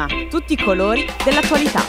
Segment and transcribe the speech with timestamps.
[0.00, 1.84] Prisma, tutti i colori dell'attualità.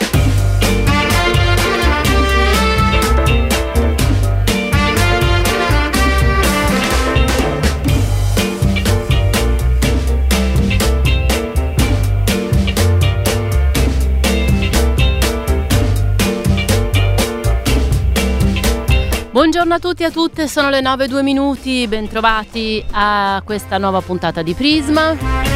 [19.32, 24.02] Buongiorno a tutti e a tutte, sono le 9 2 minuti, bentrovati a questa nuova
[24.02, 25.51] puntata di Prisma.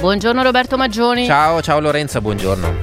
[0.00, 1.26] Buongiorno Roberto Maggioni.
[1.26, 2.74] Ciao, ciao Lorenza, buongiorno.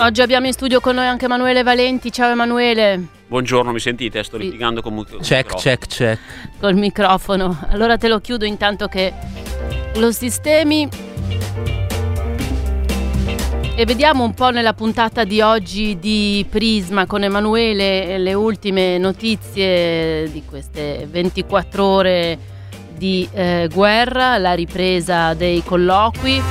[0.00, 2.12] Oggi abbiamo in studio con noi anche Emanuele Valenti.
[2.12, 3.06] Ciao Emanuele.
[3.26, 4.22] Buongiorno, mi sentite?
[4.22, 6.18] Sto litigando con il Check, check, check.
[6.60, 7.58] Col microfono.
[7.70, 9.14] Allora te lo chiudo intanto che
[9.94, 10.86] lo sistemi.
[13.74, 20.30] E vediamo un po' nella puntata di oggi di Prisma con Emanuele le ultime notizie
[20.30, 22.56] di queste 24 ore
[22.98, 26.42] di eh, guerra, la ripresa dei colloqui.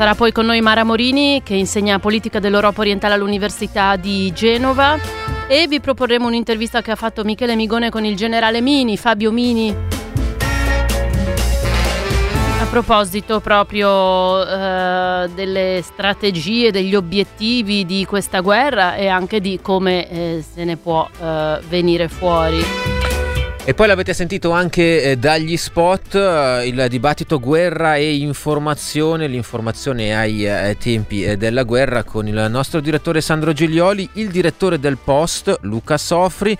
[0.00, 4.98] Sarà poi con noi Mara Morini che insegna politica dell'Europa orientale all'Università di Genova
[5.46, 9.76] e vi proporremo un'intervista che ha fatto Michele Migone con il generale Mini, Fabio Mini.
[12.60, 20.08] A proposito proprio eh, delle strategie, degli obiettivi di questa guerra e anche di come
[20.08, 22.99] eh, se ne può eh, venire fuori.
[23.70, 30.12] E poi l'avete sentito anche eh, dagli spot, eh, il dibattito guerra e informazione, l'informazione
[30.12, 34.98] ai eh, tempi eh, della guerra con il nostro direttore Sandro Giglioli, il direttore del
[34.98, 36.58] Post Luca Sofri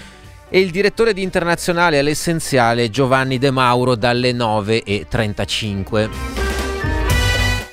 [0.48, 6.39] e il direttore di Internazionale all'Essenziale Giovanni De Mauro dalle 9.35.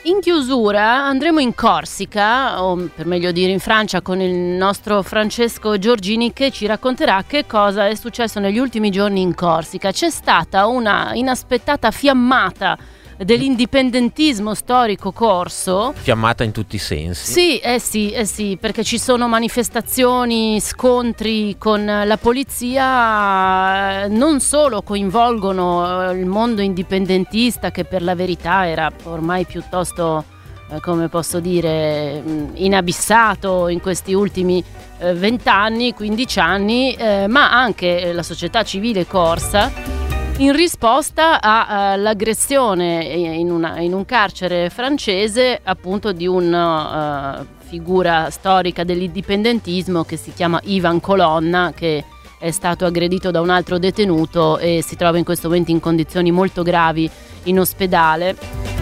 [0.07, 5.77] In chiusura andremo in Corsica, o per meglio dire in Francia, con il nostro Francesco
[5.77, 9.91] Giorgini che ci racconterà che cosa è successo negli ultimi giorni in Corsica.
[9.91, 12.77] C'è stata una inaspettata fiammata
[13.17, 15.93] dell'indipendentismo storico corso.
[15.95, 17.31] Fiammata in tutti i sensi.
[17.31, 24.39] Sì, eh sì, eh sì, perché ci sono manifestazioni, scontri con la polizia, eh, non
[24.39, 30.23] solo coinvolgono eh, il mondo indipendentista che per la verità era ormai piuttosto,
[30.69, 34.63] eh, come posso dire, mh, inabissato in questi ultimi
[34.99, 36.95] eh, 20 anni, 15 anni,
[37.27, 40.06] ma anche la società civile corsa
[40.39, 50.03] in risposta all'aggressione in, una- in un carcere francese appunto di una figura storica dell'indipendentismo
[50.03, 52.03] che si chiama Ivan Colonna che
[52.39, 56.29] è stato aggredito da un altro detenuto e si trova in questo momento in condizioni
[56.29, 57.09] molto gravi
[57.43, 58.76] in ospedale.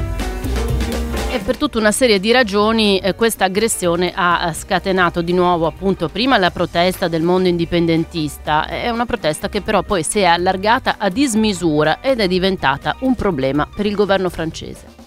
[1.35, 5.67] E per tutta una serie di ragioni eh, questa aggressione ha eh, scatenato di nuovo
[5.67, 10.23] appunto prima la protesta del mondo indipendentista, è una protesta che però poi si è
[10.23, 15.04] allargata a dismisura ed è diventata un problema per il governo francese.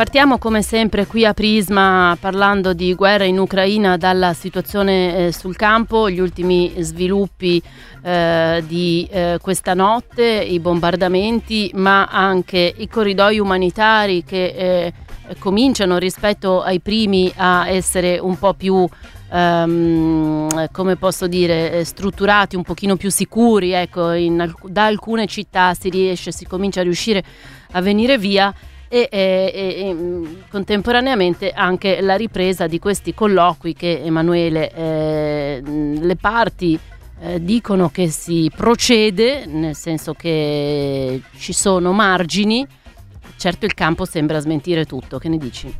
[0.00, 5.56] Partiamo come sempre qui a Prisma parlando di guerra in Ucraina dalla situazione eh, sul
[5.56, 7.62] campo, gli ultimi sviluppi
[8.02, 14.92] eh, di eh, questa notte, i bombardamenti, ma anche i corridoi umanitari che eh,
[15.38, 18.88] cominciano rispetto ai primi a essere un po' più
[19.30, 25.74] ehm, come posso dire, eh, strutturati, un pochino più sicuri, ecco, in da alcune città
[25.74, 27.22] si riesce, si comincia a riuscire
[27.72, 28.50] a venire via
[28.92, 36.00] e, e- e- mh, contemporaneamente anche la ripresa di questi colloqui che Emanuele eh, mh,
[36.04, 36.76] le parti
[37.20, 42.66] eh, dicono che si procede, nel senso che ci sono margini,
[43.36, 45.72] certo il campo sembra smentire tutto, che ne dici?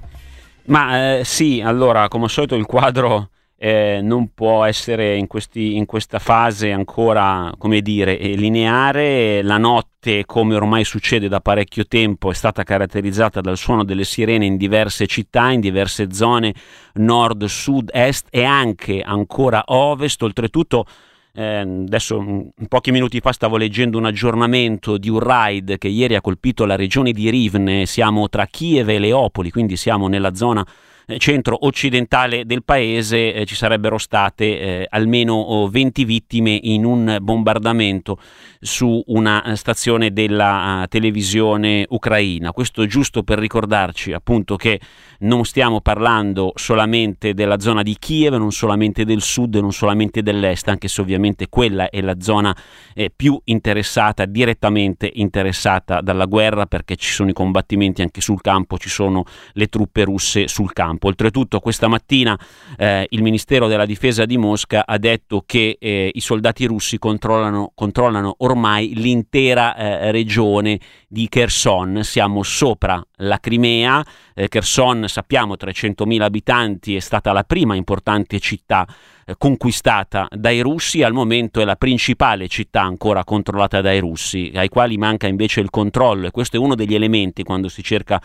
[0.67, 3.31] Ma eh, sì, allora, come al solito il quadro
[3.62, 9.43] eh, non può essere in, questi- in questa fase ancora, come dire, eh, lineare.
[9.43, 14.47] La notte, come ormai succede da parecchio tempo, è stata caratterizzata dal suono delle sirene
[14.47, 16.55] in diverse città, in diverse zone,
[16.95, 20.23] nord, sud, est e anche ancora ovest.
[20.23, 20.87] Oltretutto
[21.35, 26.15] eh, adesso mh, pochi minuti fa stavo leggendo un aggiornamento di un raid che ieri
[26.15, 30.67] ha colpito la regione di Rivne, siamo tra Kiev e Leopoli, quindi siamo nella zona
[31.06, 38.19] eh, centro-occidentale del paese eh, ci sarebbero state eh, almeno 20 vittime in un bombardamento
[38.61, 42.52] su una eh, stazione della uh, televisione ucraina.
[42.52, 44.79] Questo giusto per ricordarci appunto che
[45.20, 50.69] non stiamo parlando solamente della zona di Kiev, non solamente del sud, non solamente dell'est,
[50.69, 52.56] anche se ovviamente quella è la zona
[52.94, 58.79] eh, più interessata, direttamente interessata dalla guerra perché ci sono i combattimenti anche sul campo,
[58.79, 61.00] ci sono le truppe russe sul campo.
[61.08, 62.38] Oltretutto questa mattina
[62.76, 67.73] eh, il Ministero della Difesa di Mosca ha detto che eh, i soldati russi controllano,
[67.75, 74.05] controllano ormai l'intera eh, regione di Kherson, siamo sopra la Crimea,
[74.35, 78.87] eh, Kherson sappiamo 300.000 abitanti, è stata la prima importante città
[79.25, 84.69] eh, conquistata dai russi, al momento è la principale città ancora controllata dai russi, ai
[84.69, 88.20] quali manca invece il controllo e questo è uno degli elementi quando si cerca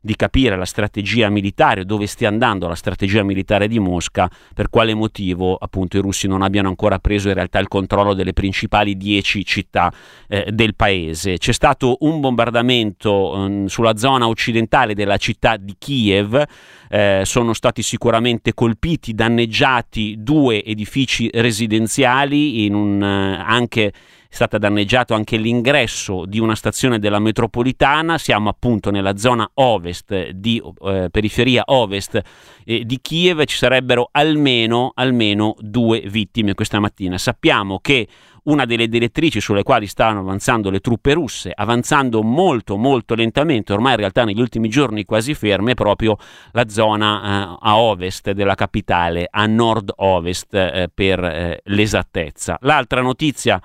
[0.00, 4.94] di capire la strategia militare, dove stia andando la strategia militare di Mosca, per quale
[4.94, 9.44] motivo appunto i russi non abbiano ancora preso in realtà il controllo delle principali dieci
[9.44, 9.92] città
[10.28, 11.36] eh, del paese.
[11.36, 16.42] C'è stato un bombardamento eh, sulla zona occidentale della città di Kiev,
[16.88, 23.92] eh, sono stati sicuramente colpiti, danneggiati due edifici residenziali in un, eh, anche
[24.30, 30.28] è stato danneggiato anche l'ingresso di una stazione della metropolitana, siamo appunto nella zona ovest
[30.28, 32.22] di eh, periferia ovest
[32.64, 37.18] eh, di Kiev, ci sarebbero almeno, almeno due vittime questa mattina.
[37.18, 38.06] Sappiamo che
[38.44, 43.94] una delle direttrici sulle quali stanno avanzando le truppe russe, avanzando molto molto lentamente, ormai
[43.94, 46.16] in realtà negli ultimi giorni quasi ferme, è proprio
[46.52, 52.58] la zona eh, a ovest della capitale, a nord-ovest eh, per eh, l'esattezza.
[52.60, 53.60] L'altra notizia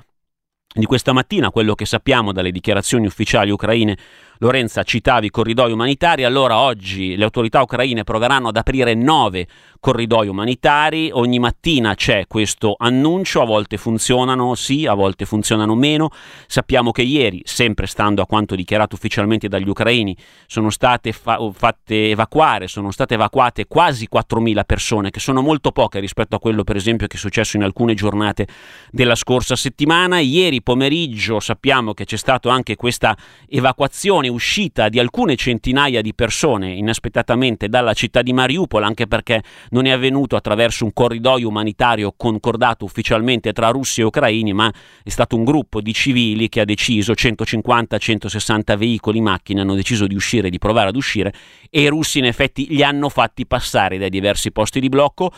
[0.79, 3.97] di questa mattina, quello che sappiamo dalle dichiarazioni ufficiali ucraine
[4.39, 9.47] Lorenza, citavi corridoi umanitari, allora oggi le autorità ucraine proveranno ad aprire nove
[9.79, 16.09] corridoi umanitari, ogni mattina c'è questo annuncio, a volte funzionano sì, a volte funzionano meno,
[16.47, 20.17] sappiamo che ieri, sempre stando a quanto dichiarato ufficialmente dagli ucraini,
[20.47, 25.99] sono state fa- fatte evacuare, sono state evacuate quasi 4.000 persone, che sono molto poche
[25.99, 28.47] rispetto a quello per esempio che è successo in alcune giornate
[28.89, 33.15] della scorsa settimana, ieri pomeriggio sappiamo che c'è stata anche questa
[33.47, 39.43] evacuazione e uscita di alcune centinaia di persone inaspettatamente dalla città di Mariupol, anche perché
[39.69, 44.71] non è avvenuto attraverso un corridoio umanitario concordato ufficialmente tra russi e ucraini, ma
[45.03, 50.15] è stato un gruppo di civili che ha deciso, 150-160 veicoli, macchine, hanno deciso di
[50.15, 51.33] uscire, di provare ad uscire
[51.69, 55.31] e i russi in effetti li hanno fatti passare dai diversi posti di blocco.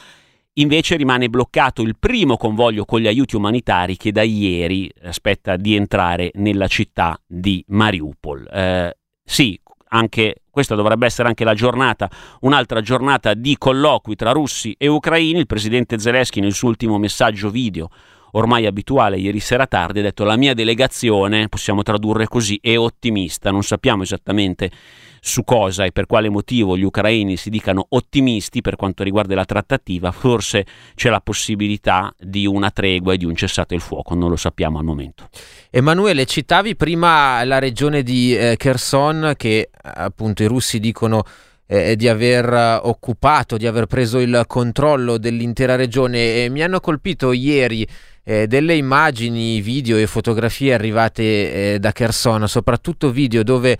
[0.59, 5.75] Invece rimane bloccato il primo convoglio con gli aiuti umanitari che da ieri aspetta di
[5.75, 8.47] entrare nella città di Mariupol.
[8.51, 9.59] Eh, sì,
[9.89, 12.09] anche questa dovrebbe essere anche la giornata,
[12.41, 15.37] un'altra giornata di colloqui tra russi e ucraini.
[15.37, 17.89] Il presidente Zelensky nel suo ultimo messaggio video
[18.31, 23.51] ormai abituale ieri sera tardi ha detto la mia delegazione, possiamo tradurre così, è ottimista,
[23.51, 24.71] non sappiamo esattamente
[25.27, 29.45] su cosa e per quale motivo gli ucraini si dicano ottimisti per quanto riguarda la
[29.45, 30.65] trattativa, forse
[30.95, 34.79] c'è la possibilità di una tregua e di un cessato il fuoco, non lo sappiamo
[34.79, 35.29] al momento.
[35.69, 41.23] Emanuele, citavi prima la regione di eh, Kherson che appunto i russi dicono
[41.67, 47.33] eh, di aver occupato, di aver preso il controllo dell'intera regione e mi hanno colpito
[47.33, 47.85] ieri
[48.23, 53.77] eh, delle immagini, video e fotografie arrivate eh, da Kherson, soprattutto video dove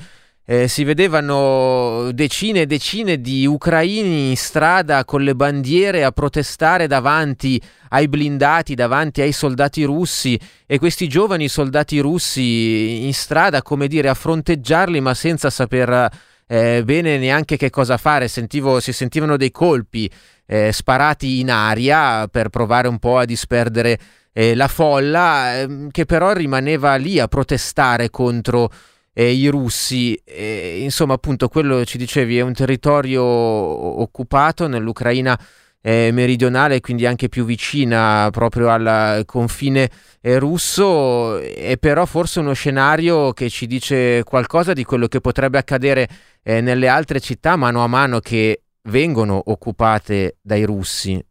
[0.50, 6.88] eh, si vedevano decine e decine di ucraini in strada con le bandiere a protestare
[6.88, 13.88] davanti ai blindati, davanti ai soldati russi e questi giovani soldati russi in strada, come
[13.90, 16.10] dire, a fronteggiarli ma senza saper
[16.48, 18.30] eh, bene neanche che cosa fare.
[18.30, 20.10] Sentivo, si sentivano dei colpi
[20.46, 24.00] eh, sparati in aria per provare un po' a disperdere
[24.32, 28.72] eh, la folla, ehm, che però rimaneva lì a protestare contro
[29.18, 30.20] eh, i russi.
[30.24, 35.38] Eh, insomma, appunto, quello ci dicevi è un territorio occupato nell'Ucraina
[35.82, 39.90] eh, meridionale, quindi anche più vicina proprio al confine
[40.22, 45.58] eh, russo, è però forse uno scenario che ci dice qualcosa di quello che potrebbe
[45.58, 46.08] accadere
[46.44, 51.24] eh, nelle altre città mano a mano che vengono occupate dai russi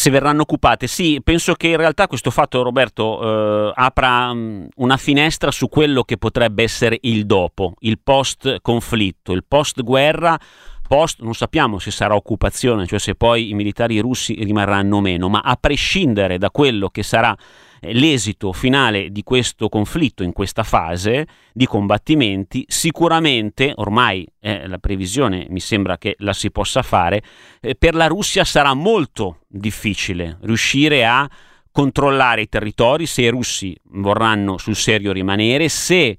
[0.00, 0.86] se verranno occupate.
[0.86, 6.04] Sì, penso che in realtà questo fatto, Roberto, eh, apra um, una finestra su quello
[6.04, 10.40] che potrebbe essere il dopo, il post conflitto, il post guerra.
[10.88, 15.28] Post, non sappiamo se sarà occupazione, cioè se poi i militari russi rimarranno o meno,
[15.28, 17.36] ma a prescindere da quello che sarà
[17.80, 25.46] l'esito finale di questo conflitto in questa fase di combattimenti sicuramente ormai eh, la previsione
[25.48, 27.22] mi sembra che la si possa fare
[27.60, 31.28] eh, per la Russia sarà molto difficile riuscire a
[31.72, 36.18] controllare i territori se i russi vorranno sul serio rimanere se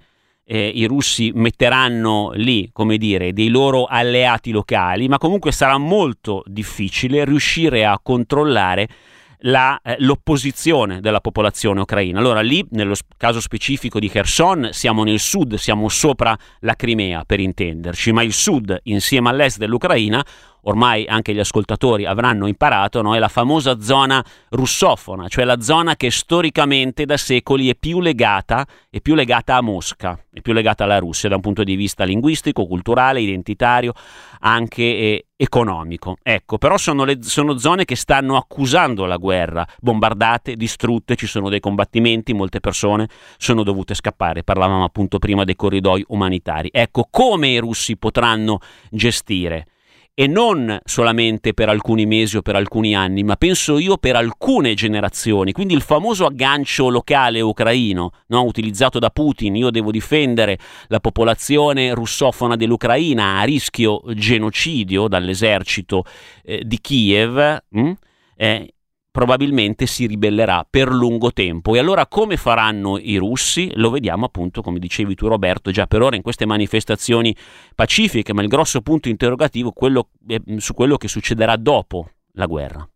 [0.51, 6.43] eh, i russi metteranno lì, come dire, dei loro alleati locali, ma comunque sarà molto
[6.45, 8.87] difficile riuscire a controllare
[9.41, 12.19] la, eh, l'opposizione della popolazione ucraina.
[12.19, 17.39] Allora lì, nello caso specifico di Kherson, siamo nel sud, siamo sopra la Crimea per
[17.39, 20.23] intenderci, ma il sud insieme all'est dell'Ucraina
[20.63, 23.15] ormai anche gli ascoltatori avranno imparato, no?
[23.15, 28.65] è la famosa zona russofona, cioè la zona che storicamente da secoli è più legata,
[28.89, 32.03] è più legata a Mosca, è più legata alla Russia da un punto di vista
[32.03, 33.93] linguistico, culturale, identitario,
[34.39, 36.17] anche eh, economico.
[36.21, 41.49] Ecco, però sono, le, sono zone che stanno accusando la guerra, bombardate, distrutte, ci sono
[41.49, 46.69] dei combattimenti, molte persone sono dovute scappare, parlavamo appunto prima dei corridoi umanitari.
[46.71, 49.65] Ecco, come i russi potranno gestire
[50.21, 54.75] e non solamente per alcuni mesi o per alcuni anni, ma penso io per alcune
[54.75, 55.51] generazioni.
[55.51, 58.43] Quindi il famoso aggancio locale ucraino, no?
[58.43, 60.59] utilizzato da Putin, io devo difendere
[60.89, 66.03] la popolazione russofona dell'Ucraina a rischio genocidio dall'esercito
[66.43, 67.57] eh, di Kiev.
[67.71, 67.91] Hm?
[68.35, 68.73] Eh,
[69.11, 71.75] probabilmente si ribellerà per lungo tempo.
[71.75, 73.71] E allora come faranno i russi?
[73.75, 77.35] Lo vediamo appunto, come dicevi tu Roberto, già per ora in queste manifestazioni
[77.75, 82.87] pacifiche, ma il grosso punto interrogativo è eh, su quello che succederà dopo la guerra.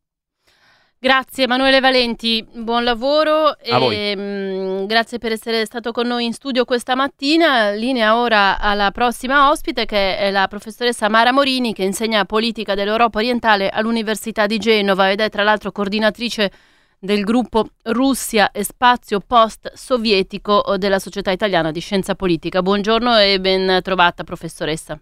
[0.98, 6.34] Grazie Emanuele Valenti, buon lavoro e mh, mm, grazie per essere stato con noi in
[6.34, 7.72] studio questa mattina.
[7.72, 13.20] Linea ora alla prossima ospite che è la professoressa Mara Morini che insegna politica dell'Europa
[13.20, 16.52] orientale all'Università di Genova ed è tra l'altro coordinatrice
[16.98, 22.62] del gruppo Russia e Spazio Post-Sovietico della Società Italiana di Scienza Politica.
[22.62, 25.00] Buongiorno e ben trovata professoressa.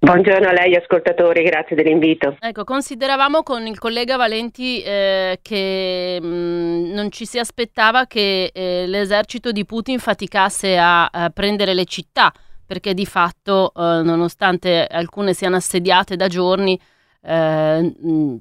[0.00, 2.36] Buongiorno a lei ascoltatori, grazie dell'invito.
[2.38, 8.52] Ecco, consideravamo con il collega Valenti eh, che mh, mm, non ci si aspettava che
[8.54, 12.32] eh, l'esercito di Putin faticasse a, a, prendere le città,
[12.64, 16.78] perché di fatto, eh, nonostante alcune siano assediate da giorni,
[17.20, 18.36] mh, eh, mm,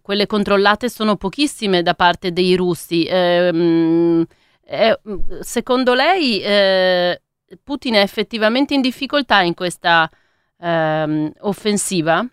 [0.00, 3.04] quelle controllate sono pochissime da parte dei russi.
[3.04, 7.20] Eh, mh, mm, secondo lei eh,
[7.62, 10.08] Putin è effettivamente in difficoltà in questa
[10.62, 12.26] ehm, offensiva?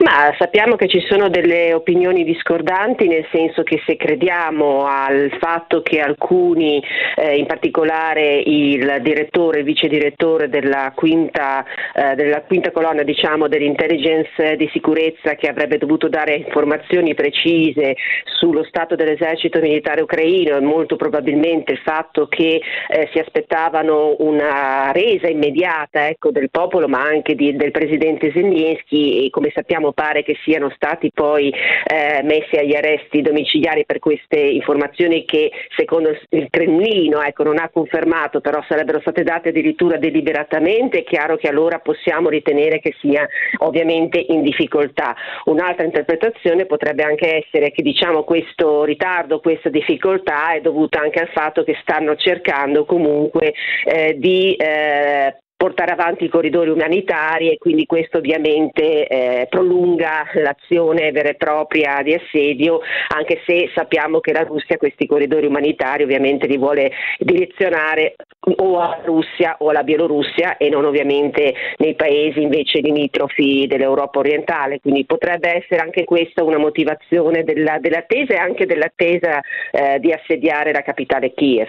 [0.00, 5.82] Ma sappiamo che ci sono delle opinioni discordanti, nel senso che se crediamo al fatto
[5.82, 6.80] che alcuni,
[7.16, 13.48] eh, in particolare il direttore, il vice direttore della quinta, eh, della quinta colonna diciamo,
[13.48, 17.96] dell'intelligence di sicurezza che avrebbe dovuto dare informazioni precise
[18.38, 24.92] sullo stato dell'esercito militare ucraino e molto probabilmente il fatto che eh, si aspettavano una
[24.92, 30.22] resa immediata ecco, del popolo ma anche di, del presidente Zelensky e come sappiamo pare
[30.22, 36.46] che siano stati poi eh, messi agli arresti domiciliari per queste informazioni che secondo il
[36.50, 41.78] Cremlino ecco, non ha confermato, però sarebbero state date addirittura deliberatamente, è chiaro che allora
[41.78, 43.26] possiamo ritenere che sia
[43.58, 45.14] ovviamente in difficoltà.
[45.44, 51.28] Un'altra interpretazione potrebbe anche essere che diciamo, questo ritardo, questa difficoltà è dovuta anche al
[51.28, 53.54] fatto che stanno cercando comunque
[53.84, 61.10] eh, di eh, portare avanti i corridoi umanitari e quindi questo ovviamente eh, prolunga l'azione
[61.10, 66.46] vera e propria di assedio, anche se sappiamo che la Russia questi corridoi umanitari ovviamente
[66.46, 68.14] li vuole direzionare
[68.56, 74.78] o alla Russia o alla Bielorussia e non ovviamente nei paesi invece limitrofi dell'Europa orientale,
[74.78, 79.40] quindi potrebbe essere anche questa una motivazione della, dell'attesa e anche dell'attesa
[79.72, 81.68] eh, di assediare la capitale Kiev.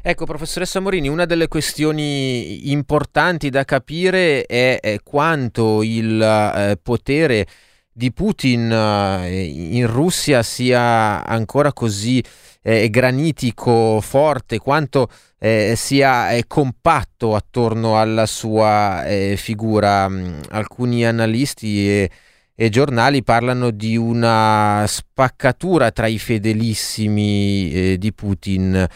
[0.00, 7.46] Ecco, professoressa Morini, una delle questioni importanti da capire è, è quanto il eh, potere
[7.92, 12.22] di Putin eh, in Russia sia ancora così
[12.62, 20.08] eh, granitico, forte, quanto eh, sia eh, compatto attorno alla sua eh, figura.
[20.08, 22.10] Mm, alcuni analisti e,
[22.54, 28.86] e, giornali parlano di una spaccatura tra i fedelissimi eh, di Putin.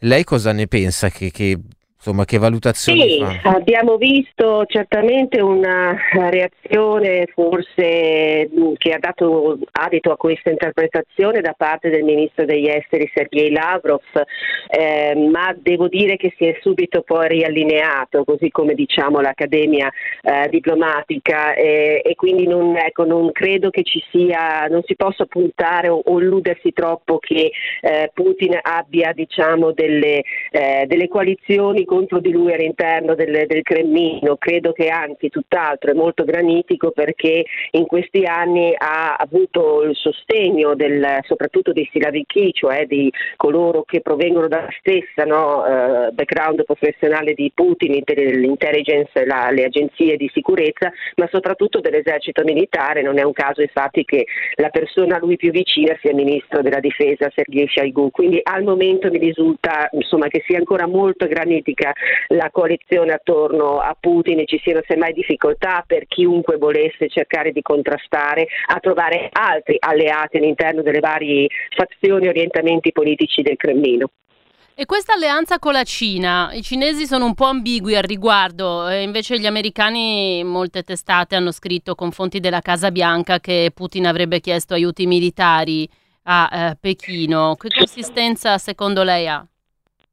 [0.00, 1.10] Lei cosa ne pensa?
[1.10, 1.58] Che, che
[2.02, 3.50] Insomma, che valutazioni sì, fa?
[3.50, 5.94] abbiamo visto certamente una
[6.30, 13.10] reazione forse che ha dato adito a questa interpretazione da parte del ministro degli esteri
[13.12, 14.00] Sergei Lavrov,
[14.70, 19.90] eh, ma devo dire che si è subito poi riallineato, così come diciamo l'Accademia
[20.22, 25.26] eh, diplomatica eh, e quindi non, ecco, non, credo che ci sia, non si possa
[25.26, 27.52] puntare o, o illudersi troppo che
[27.82, 34.36] eh, Putin abbia diciamo delle, eh, delle coalizioni contro di lui all'interno del, del Cremlino,
[34.36, 40.76] credo che anzi tutt'altro è molto granitico perché in questi anni ha avuto il sostegno
[40.76, 47.34] del, soprattutto dei Silavichi, cioè di coloro che provengono dalla stessa no, uh, background professionale
[47.34, 53.02] di Putin, dell'intelligence, la, le agenzie di sicurezza, ma soprattutto dell'esercito militare.
[53.02, 56.62] Non è un caso infatti che la persona a lui più vicina sia il ministro
[56.62, 58.12] della difesa Sergei Shoigu.
[58.12, 61.78] Quindi al momento mi risulta insomma, che sia ancora molto granitica
[62.28, 67.62] la coalizione attorno a Putin e ci siano semmai difficoltà per chiunque volesse cercare di
[67.62, 74.10] contrastare a trovare altri alleati all'interno delle varie fazioni e orientamenti politici del Cremlino.
[74.80, 79.38] E questa alleanza con la Cina, i cinesi sono un po' ambigui al riguardo, invece
[79.38, 84.72] gli americani, molte testate hanno scritto con fonti della Casa Bianca che Putin avrebbe chiesto
[84.72, 85.86] aiuti militari
[86.22, 87.56] a eh, Pechino.
[87.56, 89.46] Che consistenza secondo lei ha?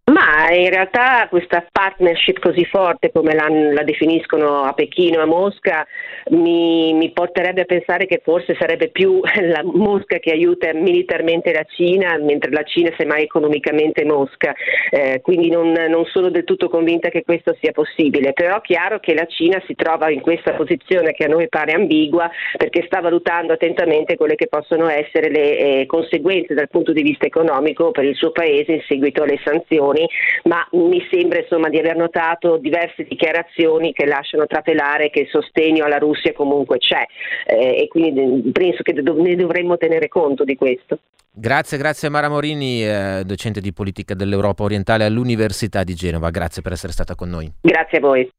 [0.09, 5.25] Ma in realtà questa partnership così forte come la, la definiscono a Pechino e a
[5.25, 5.85] Mosca
[6.29, 11.65] mi, mi, porterebbe a pensare che forse sarebbe più la Mosca che aiuta militarmente la
[11.67, 14.55] Cina, mentre la Cina semmai economicamente Mosca.
[14.89, 18.31] Eh, quindi non, non, sono del tutto convinta che questo sia possibile.
[18.31, 21.73] Però è chiaro che la Cina si trova in questa posizione che a noi pare
[21.73, 27.01] ambigua perché sta valutando attentamente quelle che possono essere le eh, conseguenze dal punto di
[27.01, 30.07] vista economico per il suo paese in seguito alle sanzioni elezioni,
[30.43, 35.85] ma mi sembra insomma, di aver notato diverse dichiarazioni che lasciano trapelare che il sostegno
[35.85, 37.05] alla Russia comunque c'è
[37.47, 40.99] eh, e quindi penso che ne dovremmo tenere conto di questo.
[41.31, 46.31] Grazie, grazie Mara Morini, eh, docente di politica dell'Europa orientale all'Università di Genova.
[46.31, 47.51] Grazie per essere stata con noi.
[47.61, 48.31] Grazie a voi.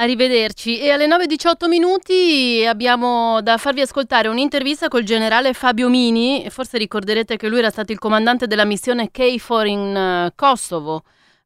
[0.00, 0.78] Arrivederci.
[0.78, 6.46] E alle 9.18 minuti abbiamo da farvi ascoltare un'intervista col generale Fabio Mini.
[6.50, 11.02] Forse ricorderete che lui era stato il comandante della missione KFOR in uh, Kosovo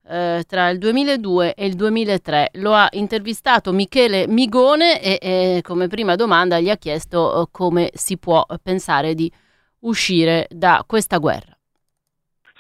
[0.06, 2.50] eh, tra il 2002 e il 2003.
[2.56, 7.90] Lo ha intervistato Michele Migone e, e come prima domanda gli ha chiesto uh, come
[7.94, 9.32] si può pensare di
[9.80, 11.51] uscire da questa guerra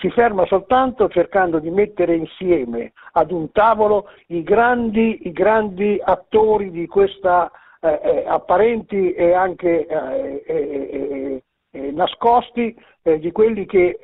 [0.02, 6.72] si ferma soltanto cercando di mettere insieme ad un tavolo i grandi, i grandi attori
[6.72, 7.48] di questa
[7.80, 13.98] eh, eh, apparenti e anche eh, eh, eh, nascosti di quelli che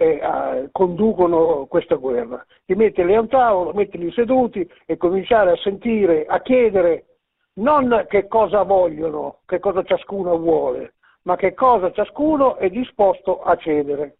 [0.72, 6.40] conducono questa guerra, di metterli a un tavolo, metterli seduti e cominciare a sentire, a
[6.40, 7.04] chiedere
[7.60, 13.54] non che cosa vogliono, che cosa ciascuno vuole, ma che cosa ciascuno è disposto a
[13.54, 14.16] cedere.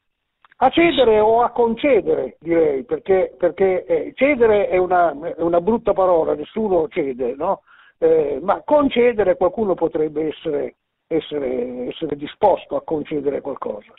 [0.61, 5.93] A cedere o a concedere, direi, perché, perché eh, cedere è una, è una, brutta
[5.93, 7.63] parola, nessuno cede, no?
[7.99, 10.75] eh, ma concedere qualcuno potrebbe essere,
[11.07, 13.93] essere, essere, disposto a concedere qualcosa.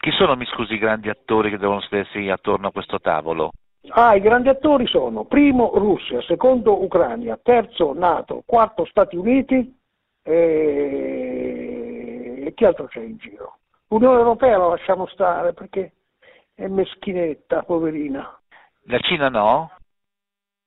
[0.00, 3.52] Chi sono, mi scusi, i grandi attori che devono sedersi attorno a questo tavolo?
[3.88, 9.78] Ah, i grandi attori sono primo Russia, secondo Ucraina, terzo Nato, quarto Stati Uniti
[10.22, 10.32] e,
[12.46, 13.58] e chi altro c'è in giro?
[13.88, 15.92] L'Unione Europea la lasciamo stare perché
[16.54, 18.36] è meschinetta, poverina.
[18.84, 19.70] La Cina no?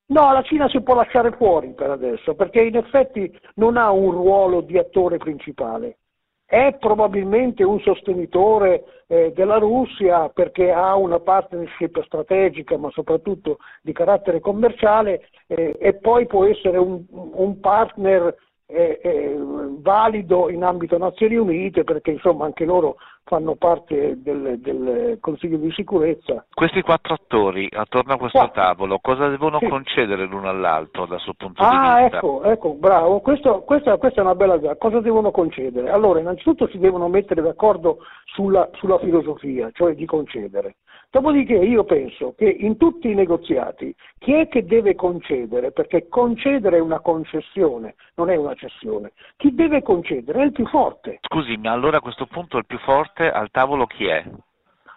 [0.08, 4.12] No, la Cina si può lasciare fuori per adesso, perché in effetti non ha un
[4.12, 5.98] ruolo di attore principale.
[6.46, 13.94] È probabilmente un sostenitore eh, della Russia perché ha una partnership strategica, ma soprattutto di
[13.94, 18.36] carattere commerciale, eh, e poi può essere un, un partner
[18.70, 25.18] è, è valido in ambito Nazioni Unite perché insomma anche loro fanno parte del, del,
[25.22, 26.46] Consiglio di sicurezza.
[26.52, 28.62] Questi quattro attori attorno a questo quattro.
[28.62, 29.68] tavolo cosa devono sì.
[29.68, 32.18] concedere l'uno all'altro dal suo punto ah, di vista?
[32.18, 34.76] Ecco, ecco, bravo, Questo, questa, questa, è una bella cosa.
[34.78, 35.90] Cosa devono concedere?
[35.92, 40.78] Allora, innanzitutto si devono mettere d'accordo sulla, sulla filosofia, cioè di concedere.
[41.12, 45.72] Dopodiché io penso che in tutti i negoziati chi è che deve concedere?
[45.72, 49.14] Perché concedere è una concessione, non è una cessione.
[49.38, 51.20] Chi deve concedere è il più forte.
[51.22, 54.24] Scusi, ma allora a questo punto il più forte al tavolo chi è?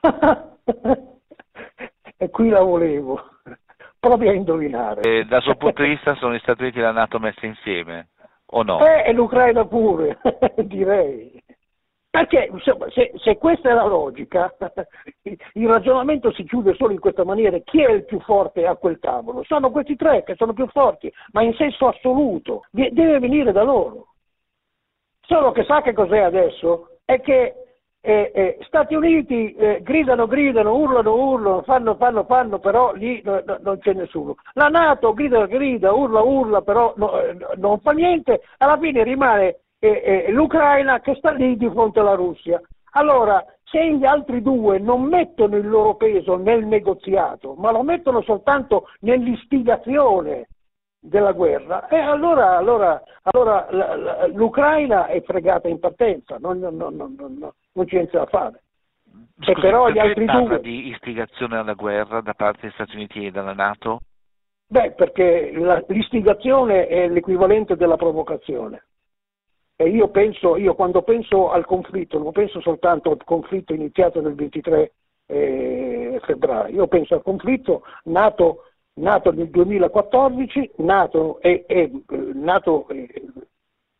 [2.17, 3.21] e qui la volevo,
[3.99, 5.03] proprio a indovinare.
[5.03, 8.09] E dal suo punto di vista sono gli Stati Uniti e la Nato messe insieme,
[8.47, 8.85] o no?
[8.85, 10.19] Eh, e l'Ucraina pure,
[10.65, 11.43] direi.
[12.13, 14.55] Perché insomma, se, se, questa è la logica,
[15.23, 17.59] il ragionamento si chiude solo in questa maniera.
[17.61, 19.43] Chi è il più forte a quel tavolo?
[19.45, 22.67] Sono questi tre che sono più forti, ma in senso assoluto.
[22.71, 24.09] Deve venire da loro.
[25.23, 26.99] Solo che sa che cos'è adesso?
[27.07, 27.62] È che
[28.05, 33.41] eh, eh, Stati Uniti eh, gridano, gridano, urlano, urlano, fanno, fanno, fanno, però lì no,
[33.47, 34.35] no, non c'è nessuno.
[34.55, 38.43] La Nato grida, grida, urla, urla, però no, eh, non fa niente.
[38.59, 42.61] Alla fine rimane e, e l'Ucraina che sta lì di fronte alla Russia.
[42.95, 48.21] Allora, se gli altri due non mettono il loro peso nel negoziato, ma lo mettono
[48.23, 50.49] soltanto nell'istigazione
[50.99, 53.67] della guerra, eh, allora, allora, allora
[54.27, 58.63] l'Ucraina è fregata in partenza, non, non, non, non c'è niente da fare.
[59.41, 60.61] Scusi, però gli altri parla due...
[60.61, 64.01] di istigazione alla guerra da parte degli Stati Uniti e dalla Nato?
[64.67, 68.87] Beh, perché la, l'istigazione è l'equivalente della provocazione.
[69.77, 74.35] E io penso, io quando penso al conflitto, non penso soltanto al conflitto iniziato nel
[74.35, 74.93] 23
[75.27, 81.91] eh, febbraio, io penso al conflitto nato, nato nel 2014, nato, e, e,
[82.35, 82.87] nato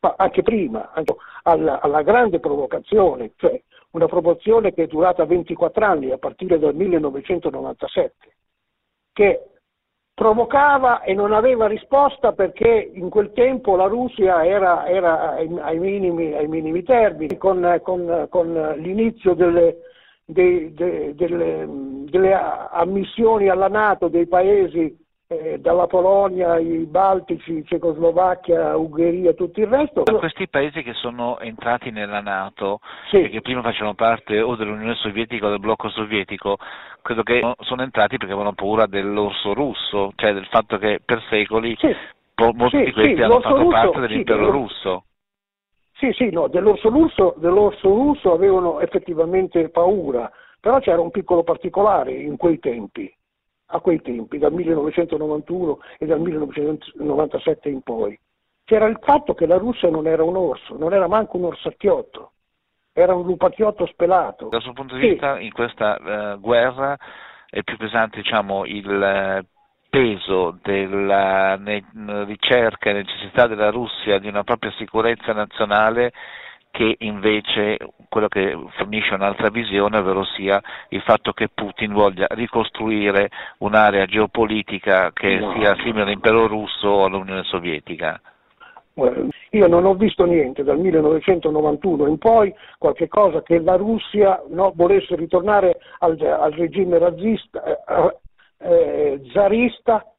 [0.03, 3.61] eh, anche prima, anche alla, alla, grande provocazione, cioè
[3.91, 8.35] una provocazione che è durata 24 anni a partire dal 1997,
[9.13, 9.47] che
[10.13, 16.35] provocava e non aveva risposta perché in quel tempo la Russia era, era ai, minimi,
[16.35, 19.77] ai, minimi, termini, con, con, con l'inizio delle,
[20.25, 21.67] de, de, delle,
[22.11, 24.99] delle, ammissioni alla Nato dei paesi
[25.41, 30.03] eh, dalla Polonia, i Baltici, Cecoslovacchia, Ungheria, tutto il resto.
[30.03, 33.23] Da questi paesi che sono entrati nella Nato sì.
[33.23, 36.59] e che prima facevano parte o dell'Unione Sovietica o del blocco sovietico,
[37.03, 41.75] credo che sono entrati perché avevano paura dell'orso russo, cioè del fatto che per secoli
[41.79, 41.95] sì.
[42.37, 45.05] molti sì, di questi hanno fatto russo, parte dell'impero russo.
[45.95, 52.13] Sì, sì, no, dell'orso russo, dell'orso russo avevano effettivamente paura, però c'era un piccolo particolare
[52.13, 53.13] in quei tempi
[53.75, 58.19] a quei tempi, dal 1991 e dal 1997 in poi.
[58.65, 62.33] C'era il fatto che la Russia non era un orso, non era manco un orsacchiotto,
[62.93, 64.49] era un lupacchiotto spelato.
[64.49, 66.97] Dal suo punto di vista, in questa uh, guerra
[67.49, 68.87] è più pesante diciamo, il
[69.41, 69.47] uh,
[69.89, 71.85] peso della ne-
[72.25, 76.13] ricerca e necessità della Russia di una propria sicurezza nazionale
[76.73, 77.77] che invece
[78.09, 85.13] quello che fornisce un'altra visione, ovvero sia il fatto che Putin voglia ricostruire un'area geopolitica
[85.13, 85.53] che no.
[85.53, 88.21] sia simile all'impero russo o all'Unione Sovietica.
[88.95, 94.73] Io non ho visto niente dal 1991 in poi, qualche cosa che la Russia no,
[94.75, 98.17] volesse ritornare al, al regime razzista, eh,
[98.59, 100.12] eh, zarista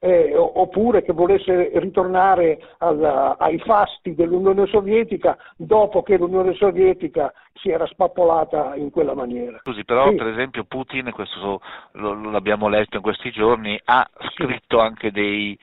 [0.00, 7.70] eh, oppure che volesse ritornare alla, ai fasti dell'Unione Sovietica dopo che l'Unione Sovietica si
[7.70, 9.58] era spappolata in quella maniera.
[9.62, 10.14] Scusi, però sì.
[10.16, 11.60] per esempio Putin, questo
[11.92, 14.84] lo, l'abbiamo letto in questi giorni, ha scritto sì.
[14.84, 15.58] anche dei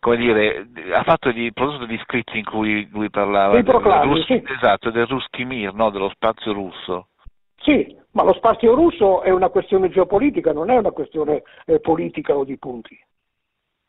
[0.00, 4.26] come dire, ha fatto di, prodotto degli scritti in cui lui parlava del, proclami, Rus-
[4.26, 4.42] sì.
[4.46, 5.88] esatto, del Ruskimir, no?
[5.88, 7.08] dello spazio russo.
[7.56, 12.36] Sì, ma lo spazio russo è una questione geopolitica, non è una questione eh, politica
[12.36, 12.94] o di punti.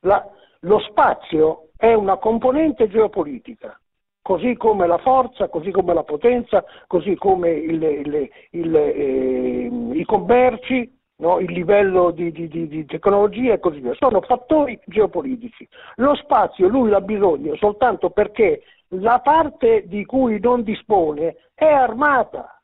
[0.06, 0.24] La,
[0.62, 3.80] lo spazio è una componente geopolitica,
[4.22, 10.06] così come la forza, così come la potenza, così come il, il, il, eh, i
[10.06, 11.40] commerci, no?
[11.40, 13.96] il livello di, di, di, di, tecnologia e così via.
[13.96, 15.68] Sono fattori geopolitici.
[15.96, 22.55] Lo spazio lui l'ha bisogno soltanto perché la parte di cui non dispone è armata.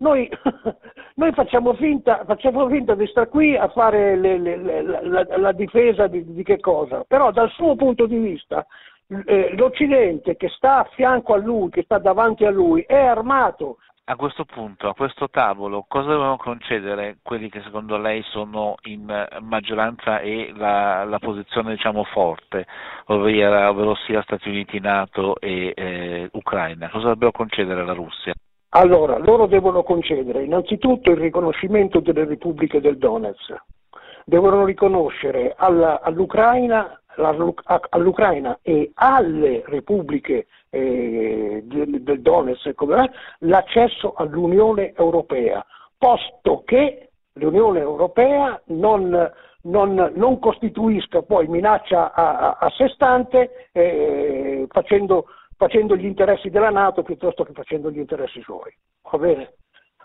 [0.00, 0.28] Noi,
[1.16, 5.52] noi facciamo, finta, facciamo, finta, di stare qui a fare le, le, le, la, la,
[5.52, 8.66] difesa di, di, che cosa, però dal suo punto di vista
[9.26, 13.76] eh, l'Occidente che sta a fianco a lui, che sta davanti a lui, è armato.
[14.04, 19.04] A questo punto, a questo tavolo, cosa devono concedere quelli che secondo lei sono in
[19.40, 22.66] maggioranza e la, la posizione diciamo, forte,
[23.06, 26.88] ovvero, ovvero sia Stati Uniti, Nato e eh, Ucraina?
[26.88, 28.32] Cosa dovrebbero concedere alla Russia?
[28.72, 33.62] Allora, loro devono concedere innanzitutto il riconoscimento delle repubbliche del Donetsk,
[34.24, 37.00] devono riconoscere alla, all'Ucraina,
[37.88, 42.80] all'Ucraina, e alle repubbliche eh, del, del Donetsk
[43.40, 45.66] l'accesso all'Unione Europea,
[45.98, 53.68] posto che l'Unione Europea non, non, non costituisca poi minaccia a, a, a sé stante
[53.72, 55.26] eh, facendo
[55.60, 58.74] facendo gli interessi della Nato piuttosto che facendo gli interessi suoi.
[59.02, 59.52] Va bene?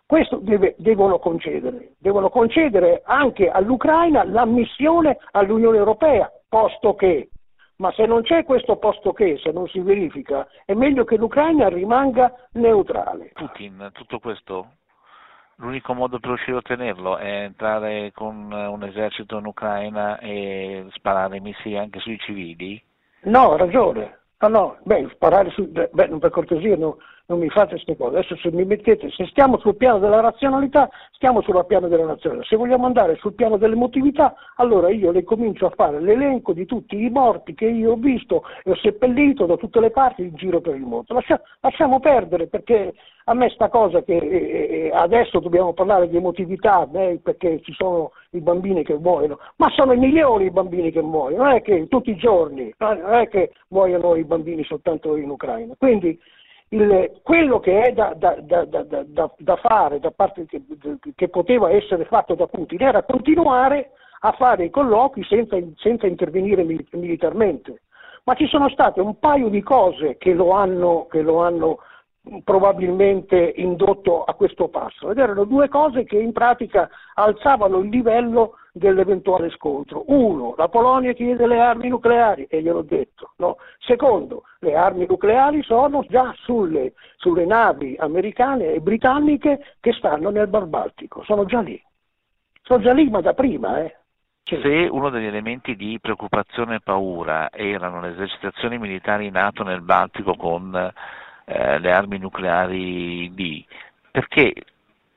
[0.06, 7.30] Questo deve, devono concedere, devono concedere anche all'Ucraina l'ammissione all'Unione Europea, posto che
[7.78, 11.68] ma se non c'è questo posto che, se non si verifica, è meglio che l'Ucraina
[11.70, 13.32] rimanga neutrale.
[13.34, 14.68] Putin, tutto questo,
[15.58, 21.41] l'unico modo per riuscire a ottenerlo è entrare con un esercito in Ucraina e sparare
[21.41, 22.82] missili anche sui civili?
[23.24, 24.20] No, ha ragione.
[24.39, 28.18] Ah no, beh, sparare su, beh, per cortesia no, non mi fate queste cose.
[28.18, 32.48] Adesso se mi mettete, se stiamo sul piano della razionalità, stiamo sul piano della nazionalità.
[32.48, 37.04] Se vogliamo andare sul piano dell'emotività, allora io le comincio a fare l'elenco di tutti
[37.04, 40.62] i morti che io ho visto e ho seppellito da tutte le parti in giro
[40.62, 41.14] per il mondo.
[41.14, 42.94] Lascia, lasciamo perdere perché
[43.28, 48.12] a me sta cosa che eh, adesso dobbiamo parlare di emotività eh, perché ci sono
[48.32, 51.88] i bambini che muoiono, ma sono i milioni i bambini che muoiono, non è che
[51.88, 55.74] tutti i giorni, non è che muoiono i bambini soltanto in Ucraina.
[55.76, 56.20] Quindi
[56.69, 58.65] il, quello che è da, da, da,
[59.38, 60.62] da fare, parte, che,
[61.15, 66.63] che, poteva essere fatto da Putin, era continuare a fare i colloqui senza, senza intervenire
[66.63, 67.82] militarmente.
[68.23, 71.78] Ma ci sono state un paio di cose che lo hanno, che lo hanno
[72.44, 78.58] probabilmente indotto a questo passo ed erano due cose che in pratica alzavano il livello
[78.72, 80.04] dell'eventuale scontro.
[80.08, 83.32] Uno, la Polonia chiede le armi nucleari e gliel'ho detto.
[83.38, 83.58] No?
[83.80, 90.48] Secondo, le armi nucleari sono già sulle, sulle navi americane e britanniche che stanno nel
[90.48, 91.82] Bar Baltico, sono già lì.
[92.64, 93.96] Sono già lì ma da prima, eh.
[94.48, 100.36] Se uno degli elementi di preoccupazione e paura erano le esercitazioni militari NATO nel Baltico
[100.36, 100.94] con
[101.46, 103.66] eh, le armi nucleari lì,
[104.12, 104.54] perché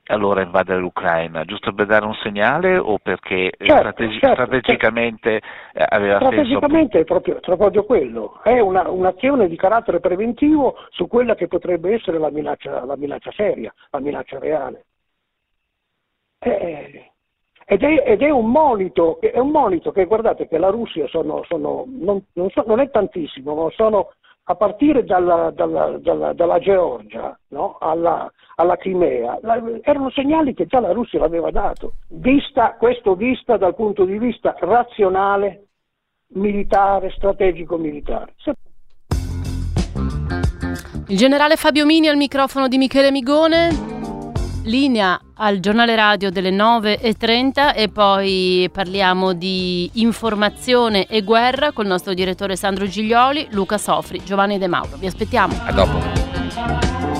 [0.09, 1.45] allora invadere l'Ucraina?
[1.45, 5.95] Giusto per dare un segnale o perché certo, strategi- certo, strategicamente certo.
[5.95, 6.99] aveva strategicamente senso?
[6.99, 11.93] è proprio, è proprio quello, è una, un'azione di carattere preventivo su quella che potrebbe
[11.93, 14.85] essere la minaccia, la minaccia seria, la minaccia reale.
[16.39, 17.11] Eh,
[17.65, 21.43] ed, è, ed è, un monito, è, un monito, che guardate che la Russia sono,
[21.43, 24.13] sono, non, non, so, non, è tantissimo, ma sono
[24.51, 27.77] a partire dalla, dalla, dalla, dalla Georgia no?
[27.79, 29.37] alla, alla, Crimea,
[29.83, 34.55] erano segnali che già la Russia l'aveva dato, vista, questo vista dal punto di vista
[34.59, 35.67] razionale,
[36.33, 38.33] militare, strategico militare.
[41.07, 43.98] Il generale Fabio Mini al microfono di Michele Migone
[44.63, 51.91] linea al giornale radio delle 9.30 e poi parliamo di informazione e guerra con il
[51.91, 54.97] nostro direttore Sandro Giglioli, Luca Sofri, Giovanni De Mauro.
[54.97, 55.55] Vi aspettiamo.
[55.63, 57.18] A dopo.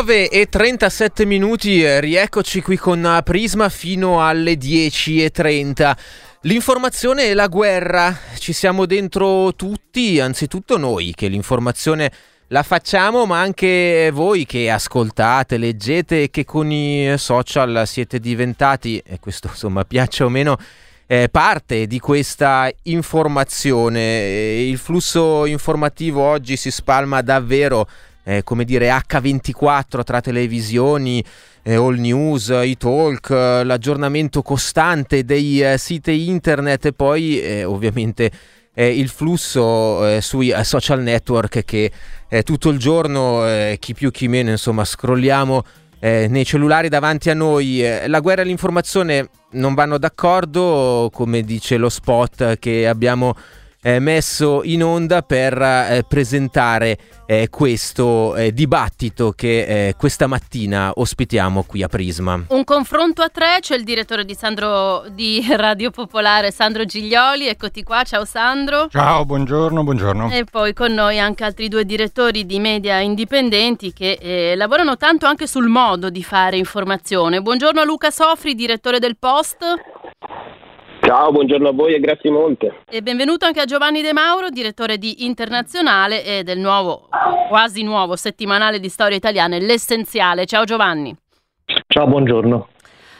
[0.00, 5.94] 9 e 37 minuti, eh, rieccoci qui con eh, Prisma fino alle 10 e 30.
[6.42, 12.10] L'informazione e la guerra, ci siamo dentro tutti, anzitutto noi che l'informazione
[12.46, 19.02] la facciamo, ma anche voi che ascoltate, leggete e che con i social siete diventati,
[19.04, 20.56] e questo insomma piaccia o meno,
[21.06, 24.62] eh, parte di questa informazione.
[24.62, 27.86] Il flusso informativo oggi si spalma davvero
[28.24, 31.24] eh, come dire H24 tra televisioni,
[31.62, 37.64] eh, all news, i talk, eh, l'aggiornamento costante dei eh, siti internet e poi eh,
[37.64, 38.30] ovviamente
[38.72, 41.90] il flusso eh, sui social network che
[42.44, 43.44] tutto il giorno
[43.78, 45.64] chi più chi meno insomma scrolliamo
[46.00, 47.84] eh, nei cellulari davanti a noi.
[47.84, 53.34] Eh, la guerra e l'informazione non vanno d'accordo, come dice lo spot che abbiamo
[53.82, 60.92] eh, messo in onda per eh, presentare eh, questo eh, dibattito che eh, questa mattina
[60.94, 62.44] ospitiamo qui a Prisma.
[62.48, 67.82] Un confronto a tre, c'è il direttore di, Sandro, di Radio Popolare Sandro Giglioli, eccoti
[67.82, 68.88] qua, ciao Sandro.
[68.88, 70.30] Ciao, buongiorno, buongiorno.
[70.30, 75.26] E poi con noi anche altri due direttori di media indipendenti che eh, lavorano tanto
[75.26, 77.40] anche sul modo di fare informazione.
[77.40, 79.58] Buongiorno a Luca Sofri, direttore del Post.
[81.10, 82.82] Ciao, buongiorno a voi e grazie molte.
[82.88, 87.08] E benvenuto anche a Giovanni De Mauro, direttore di Internazionale e del nuovo,
[87.48, 90.46] quasi nuovo settimanale di storia italiana, L'Essenziale.
[90.46, 91.12] Ciao Giovanni.
[91.88, 92.68] Ciao, buongiorno.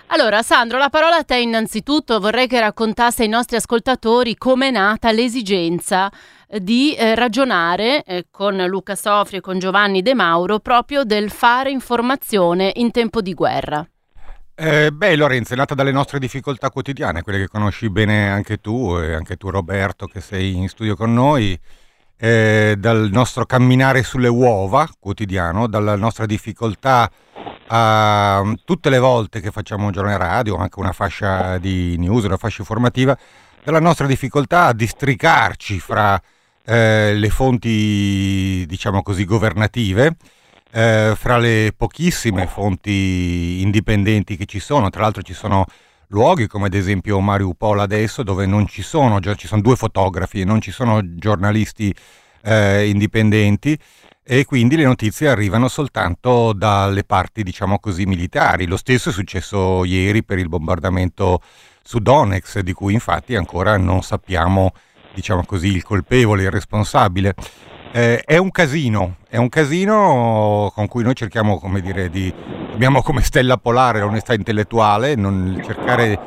[0.06, 2.20] Allora, Sandro, la parola a te innanzitutto.
[2.20, 6.12] Vorrei che raccontasse ai nostri ascoltatori come è nata l'esigenza
[6.46, 11.72] di eh, ragionare eh, con Luca Sofri e con Giovanni De Mauro proprio del fare
[11.72, 13.84] informazione in tempo di guerra.
[14.62, 18.94] Eh, beh, Lorenzo, è nata dalle nostre difficoltà quotidiane, quelle che conosci bene anche tu
[18.98, 21.58] e anche tu Roberto che sei in studio con noi,
[22.18, 27.10] eh, dal nostro camminare sulle uova quotidiano, dalla nostra difficoltà
[27.68, 32.36] a tutte le volte che facciamo un giorno radio, anche una fascia di news, una
[32.36, 33.16] fascia informativa,
[33.64, 36.20] dalla nostra difficoltà a districarci fra
[36.66, 40.16] eh, le fonti, diciamo così, governative
[40.72, 45.64] eh, fra le pochissime fonti indipendenti che ci sono, tra l'altro ci sono
[46.08, 50.60] luoghi come ad esempio Mariupol adesso dove non ci sono, ci sono due fotografi, non
[50.60, 51.94] ci sono giornalisti
[52.42, 53.78] eh, indipendenti
[54.22, 58.66] e quindi le notizie arrivano soltanto dalle parti diciamo così militari.
[58.66, 61.40] Lo stesso è successo ieri per il bombardamento
[61.82, 64.72] su Donetsk di cui infatti ancora non sappiamo
[65.12, 67.34] diciamo così il colpevole, il responsabile.
[67.92, 72.32] Eh, è un casino, è un casino con cui noi cerchiamo, come dire, di...
[72.72, 76.18] abbiamo come stella polare l'onestà intellettuale, non cercare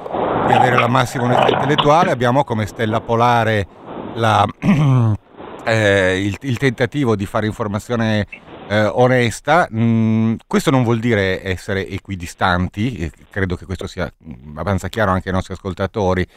[0.45, 3.65] di avere la massima onestà intellettuale, abbiamo come stella polare
[4.15, 4.45] la,
[5.63, 8.27] eh, il, il, tentativo di fare informazione
[8.67, 9.67] eh, onesta.
[9.73, 14.11] Mm, questo non vuol dire essere equidistanti, credo che questo sia
[14.55, 16.27] abbastanza chiaro anche ai nostri ascoltatori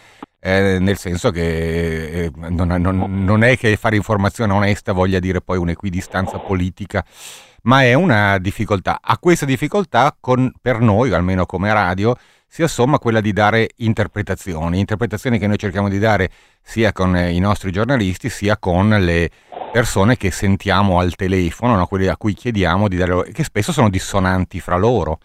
[0.47, 5.41] eh, nel senso che eh, non, non, non, è che fare informazione onesta voglia dire
[5.41, 7.05] poi un'equidistanza politica,
[7.63, 9.01] ma è una difficoltà.
[9.03, 12.17] A questa difficoltà, con, per noi, almeno come radio,
[12.57, 16.31] si assomma quella di dare interpretazioni, interpretazioni che noi cerchiamo di dare
[16.63, 19.29] sia con i nostri giornalisti, sia con le
[19.71, 21.87] persone che sentiamo al telefono, no?
[21.87, 25.19] quelle a cui chiediamo di dare, che spesso sono dissonanti fra loro.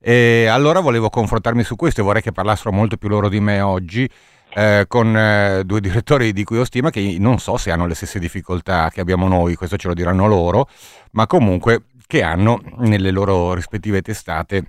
[0.00, 3.60] E allora volevo confrontarmi su questo e vorrei che parlassero molto più loro di me
[3.60, 4.08] oggi
[4.54, 7.96] eh, con eh, due direttori di cui ho stima che non so se hanno le
[7.96, 10.68] stesse difficoltà che abbiamo noi, questo ce lo diranno loro,
[11.14, 14.66] ma comunque che hanno nelle loro rispettive testate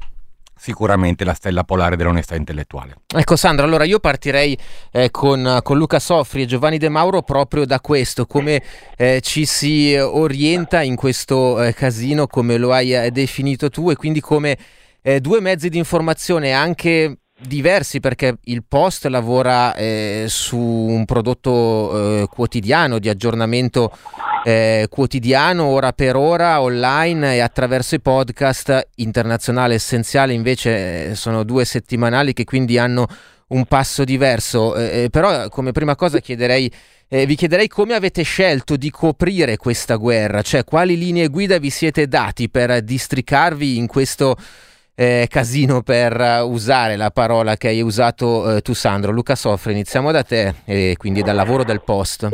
[0.61, 2.97] sicuramente la stella polare dell'onestà intellettuale.
[3.07, 4.55] Ecco Sandro, allora io partirei
[4.91, 8.61] eh, con, con, Luca Soffri e Giovanni De Mauro proprio da questo, come
[8.95, 13.95] eh, ci si orienta in questo eh, casino, come lo hai eh, definito tu e
[13.95, 14.55] quindi come
[15.01, 22.21] eh, due mezzi di informazione anche diversi perché il Post lavora eh, su un prodotto
[22.21, 23.91] eh, quotidiano di aggiornamento
[24.43, 28.89] eh, quotidiano ora per ora online e attraverso i podcast.
[28.95, 33.07] Internazionale essenziale invece eh, sono due settimanali che quindi hanno
[33.47, 34.75] un passo diverso.
[34.75, 36.71] Eh, eh, però come prima cosa chiederei
[37.11, 40.41] vi chiederei come avete scelto di coprire questa guerra.
[40.41, 44.37] Cioè quali linee guida vi siete dati per districarvi in questo
[44.95, 49.11] eh, casino per usare la parola che hai usato eh, tu Sandro.
[49.11, 52.29] Luca Soffre, iniziamo da te e quindi dal lavoro del post.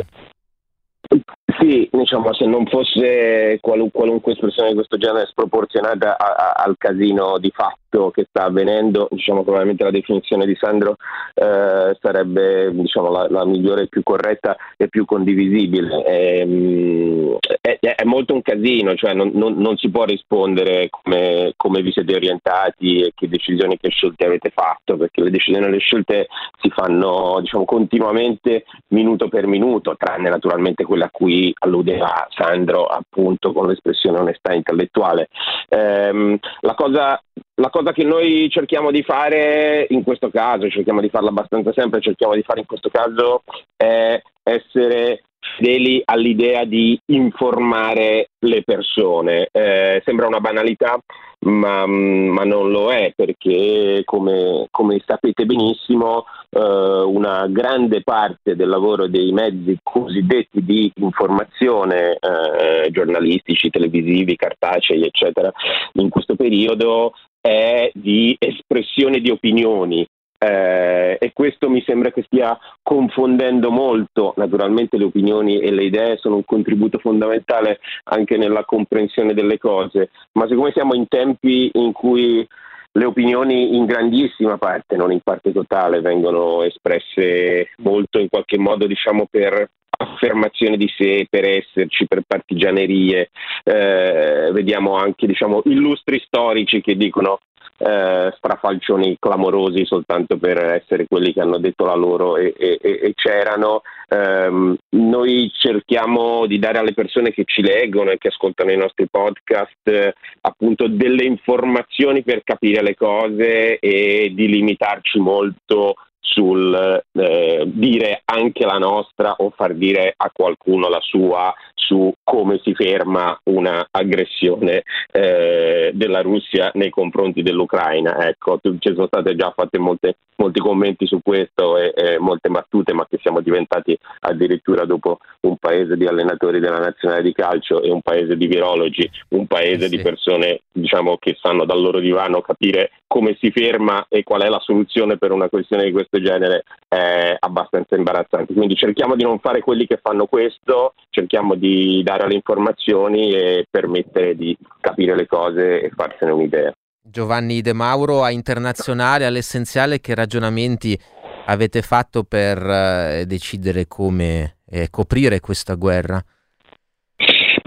[1.58, 7.50] Sì, diciamo, se non fosse qualun- qualunque espressione di questo genere sproporzionata al casino di
[7.50, 10.96] fatto che sta avvenendo, diciamo, probabilmente la definizione di Sandro
[11.34, 16.04] eh, sarebbe diciamo, la-, la, migliore, più corretta e più condivisibile.
[16.04, 21.52] E, ehm, è, è, molto un casino, cioè non, non, non si può rispondere come,
[21.56, 25.70] come, vi siete orientati e che decisioni, che scelte avete fatto, perché le decisioni e
[25.70, 26.26] le scelte
[26.60, 33.52] si fanno diciamo, continuamente, minuto per minuto, tranne naturalmente quelle a cui alludeva Sandro appunto
[33.52, 35.28] con l'espressione onestà intellettuale.
[35.68, 37.22] Ehm, la, cosa,
[37.54, 42.00] la cosa che noi cerchiamo di fare in questo caso, cerchiamo di farla abbastanza sempre,
[42.00, 43.42] cerchiamo di fare in questo caso
[43.76, 45.22] è essere
[45.56, 49.48] fedeli all'idea di informare le persone.
[49.50, 50.98] Eh, sembra una banalità,
[51.40, 58.68] ma, ma, non lo è perché, come, come sapete benissimo, eh, una grande parte del
[58.68, 65.50] lavoro dei mezzi cosiddetti di informazione, eh, giornalistici, televisivi, cartacei, eccetera,
[65.94, 67.12] in questo periodo
[67.48, 70.06] è di espressione di opinioni,
[70.38, 74.34] eh, e questo mi sembra che stia confondendo molto.
[74.36, 80.10] Naturalmente le opinioni e le idee sono un contributo fondamentale anche nella comprensione delle cose,
[80.32, 82.46] ma siccome siamo in tempi in cui
[82.90, 88.86] le opinioni in grandissima parte, non in parte totale, vengono espresse molto in qualche modo
[88.86, 89.70] diciamo per
[90.00, 93.30] affermazione di sé, per esserci, per partigianerie.
[93.64, 97.40] Eh, vediamo anche diciamo, illustri storici che dicono
[97.78, 103.12] eh, strafalcioni clamorosi soltanto per essere quelli che hanno detto la loro e, e, e
[103.14, 103.82] c'erano.
[104.10, 109.06] Um, noi cerchiamo di dare alle persone che ci leggono e che ascoltano i nostri
[109.06, 117.62] podcast eh, appunto delle informazioni per capire le cose e di limitarci molto sul eh,
[117.66, 121.54] dire anche la nostra o far dire a qualcuno la sua
[121.88, 128.28] su come si ferma un'aggressione eh, della Russia nei confronti dell'Ucraina.
[128.28, 132.92] Ecco, ci sono state già fatte molte, molti commenti su questo e, e, molte battute,
[132.92, 137.90] ma che siamo diventati addirittura dopo un paese di allenatori della nazionale di calcio e
[137.90, 139.96] un paese di virologi, un paese sì.
[139.96, 144.48] di persone diciamo, che sanno dal loro divano capire come si ferma e qual è
[144.48, 148.54] la soluzione per una questione di questo genere è abbastanza imbarazzante.
[148.54, 153.66] Quindi cerchiamo di non fare quelli che fanno questo, cerchiamo di dare le informazioni e
[153.70, 156.72] permettere di capire le cose e farsene un'idea.
[157.02, 160.98] Giovanni De Mauro, a internazionale, all'essenziale, che ragionamenti
[161.46, 166.22] avete fatto per eh, decidere come eh, coprire questa guerra?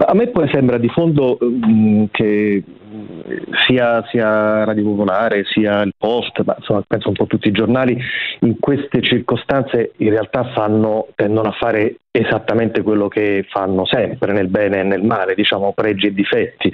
[0.04, 2.62] A me poi sembra di fondo mh, mm, che
[3.66, 7.98] sia, sia, Radio Popolare sia il Post, ma insomma penso un po' tutti i giornali,
[8.40, 14.48] in queste circostanze in realtà fanno, tendono a fare esattamente quello che fanno sempre nel
[14.48, 16.70] bene e nel male, diciamo pregi e difetti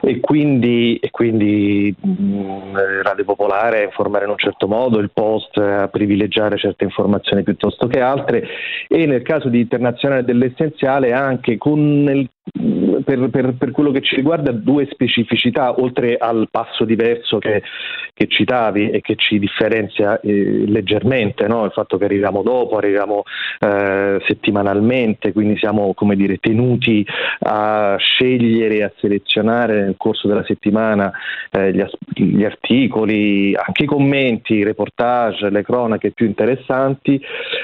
[0.00, 5.58] e quindi, e quindi mh, Radio Popolare a informare in un certo modo, il Post
[5.58, 8.46] a privilegiare certe informazioni piuttosto che altre
[8.86, 12.30] e nel caso di Internazionale dell'Essenziale anche con il
[13.04, 17.62] per, per, per, quello che ci riguarda due specificità, oltre al passo diverso che,
[18.14, 21.64] che citavi e che ci differenzia eh, leggermente, no?
[21.64, 23.22] il fatto che arriviamo dopo, arriviamo
[23.60, 24.18] eh,
[24.68, 27.04] settimanalmente, quindi siamo come dire, tenuti
[27.40, 31.10] a scegliere, a selezionare nel corso della settimana
[31.50, 37.20] eh, gli, as- gli, articoli, anche i commenti, i reportage, le cronache più interessanti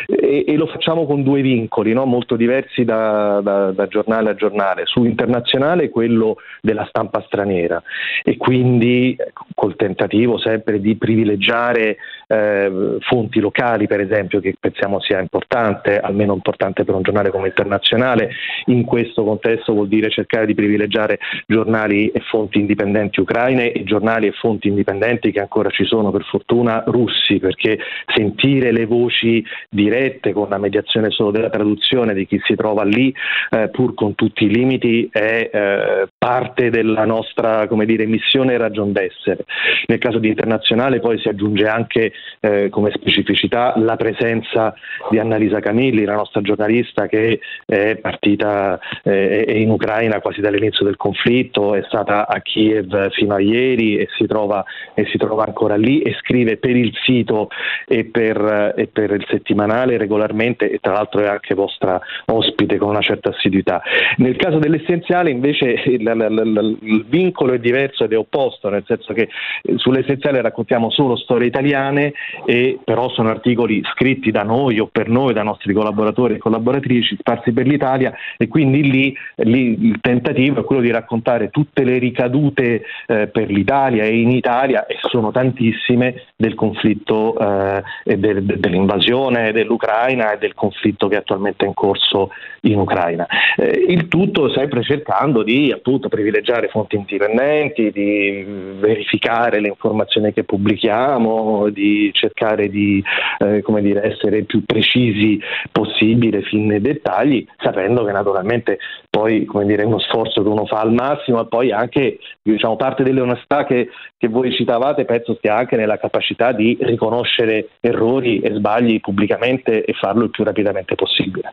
[0.07, 2.05] e, e lo facciamo con due vincoli no?
[2.07, 4.83] molto diversi da, da, da giornale a giornale.
[4.87, 7.83] Su internazionale quello della stampa straniera
[8.23, 9.17] e quindi
[9.55, 11.97] col tentativo sempre di privilegiare
[12.35, 17.49] eh, fonti locali per esempio che pensiamo sia importante, almeno importante per un giornale come
[17.49, 18.31] internazionale,
[18.67, 24.27] in questo contesto vuol dire cercare di privilegiare giornali e fonti indipendenti ucraine e giornali
[24.27, 27.79] e fonti indipendenti che ancora ci sono per fortuna russi perché
[28.15, 33.15] sentire le voci dirette con la mediazione solo della traduzione di chi si trova lì
[33.51, 38.93] eh, pur con tutti i limiti è eh, parte della nostra dire, missione e ragion
[38.93, 39.45] d'essere.
[39.87, 44.75] Nel caso di internazionale poi si aggiunge anche eh, come specificità la presenza
[45.11, 50.97] di Annalisa Camilli, la nostra giornalista che è partita eh, in Ucraina quasi dall'inizio del
[50.97, 54.65] conflitto, è stata a Kiev fino a ieri e si trova,
[54.95, 57.49] e si trova ancora lì e scrive per il sito
[57.87, 62.91] e per, e per il settimanale regolarmente e tra l'altro è anche vostra ospite con
[62.91, 63.83] una certa assiduità.
[64.17, 69.13] Nel caso dell'essenziale invece il, il, il vincolo è diverso ed è opposto, nel senso
[69.13, 69.29] che
[69.77, 72.04] sull'essenziale raccontiamo solo storie italiane
[72.45, 77.17] e però sono articoli scritti da noi o per noi, da nostri collaboratori e collaboratrici
[77.19, 81.99] sparsi per l'Italia e quindi lì, lì il tentativo è quello di raccontare tutte le
[81.99, 88.43] ricadute eh, per l'Italia e in Italia, e sono tantissime, del conflitto eh, e del,
[88.43, 92.31] dell'invasione dell'Ucraina e del conflitto che è attualmente in corso
[92.63, 93.27] in Ucraina.
[93.57, 98.45] Eh, il tutto sempre cercando di appunto privilegiare fonti indipendenti, di
[98.79, 103.03] verificare le informazioni che pubblichiamo, di cercare di
[103.39, 105.41] eh, dire, essere più precisi
[105.71, 108.79] possibile fin nei dettagli, sapendo che naturalmente
[109.11, 113.03] poi dire, è uno sforzo che uno fa al massimo e poi anche diciamo, parte
[113.03, 119.01] dell'onestà che, che voi citavate penso stia anche nella capacità di riconoscere errori e sbagli
[119.01, 121.53] pubblicamente e farlo il più rapidamente possibile.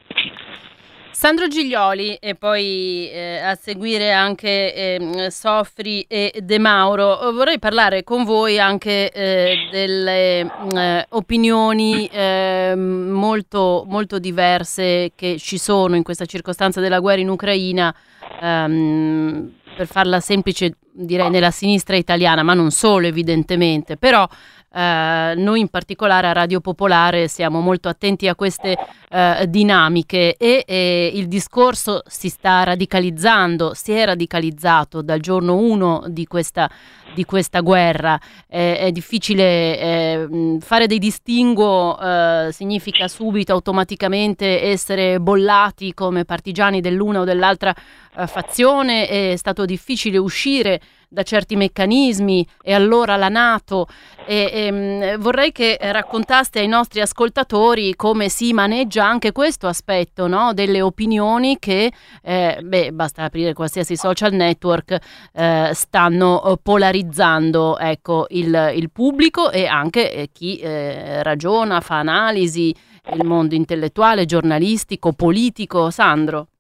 [1.22, 7.32] Sandro Giglioli e poi eh, a seguire anche eh, Sofri e De Mauro.
[7.32, 12.80] Vorrei parlare con voi anche eh, delle mm, eh, opinioni ehm,
[13.12, 17.96] molto, molto diverse che ci sono in questa circostanza della guerra in Ucraina.
[18.42, 24.28] Ehm, per farla semplice, direi nella sinistra italiana, ma non solo evidentemente, però
[24.74, 28.78] eh, noi in particolare a Radio Popolare siamo molto attenti a queste
[29.10, 36.06] eh, dinamiche e, e, il discorso si sta radicalizzando, si è radicalizzato dal giorno 1
[36.08, 36.70] di questa,
[37.14, 38.18] di questa guerra.
[38.48, 46.80] Eh, è difficile eh, fare dei distinguo, eh, significa subito automaticamente essere bollati come partigiani
[46.80, 47.76] dell'una o dell'altra
[48.16, 50.80] eh, fazione, è stato difficile uscire
[51.12, 53.88] da certi meccanismi e allora la Nato.
[54.26, 60.28] E, e, ehm, vorrei che raccontaste ai nostri ascoltatori come si maneggia anche questo aspetto
[60.28, 60.54] no?
[60.54, 61.92] delle opinioni che,
[62.24, 64.98] eh, beh, basta aprire qualsiasi social network,
[65.34, 72.74] eh, stanno polarizzando ecco, il, il, pubblico e anche eh, chi eh, ragiona, fa analisi,
[73.14, 75.90] il mondo intellettuale, giornalistico, politico.
[75.90, 76.51] Sandro.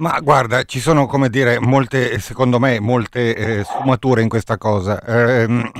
[0.00, 4.98] Ma guarda, ci sono, come dire, molte, secondo me, molte eh, sfumature in questa cosa.
[5.04, 5.72] Eh,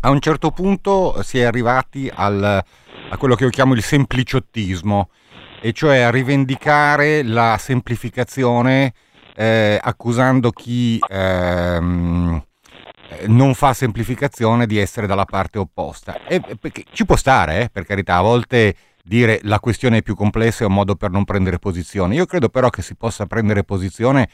[0.00, 5.08] a un certo punto si è arrivati al, a quello che io chiamo il sempliciottismo,
[5.62, 8.92] e cioè a rivendicare la semplificazione
[9.36, 12.44] eh, accusando chi ehm,
[13.26, 16.26] non fa semplificazione di essere dalla parte opposta.
[16.26, 16.42] E,
[16.92, 18.74] ci può stare, eh, per carità, a volte
[19.06, 22.14] dire la questione è più complessa è un modo per non prendere posizione.
[22.14, 24.28] Io credo però che si possa prendere posizione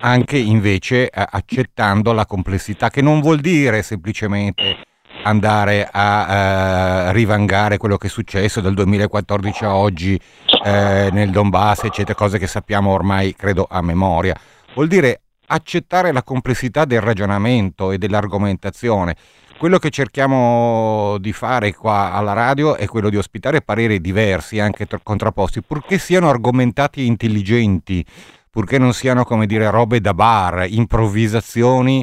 [0.00, 4.78] anche invece eh, accettando la complessità, che non vuol dire semplicemente
[5.22, 10.18] andare a eh, rivangare quello che è successo dal 2014 a oggi
[10.64, 14.34] eh, nel Donbass, eccetera, cose che sappiamo ormai, credo, a memoria.
[14.74, 19.16] Vuol dire accettare la complessità del ragionamento e dell'argomentazione.
[19.60, 24.86] Quello che cerchiamo di fare qua alla radio è quello di ospitare pareri diversi, anche
[25.02, 28.02] contrapposti, purché siano argomentati e intelligenti,
[28.48, 32.02] purché non siano, come dire, robe da bar, improvvisazioni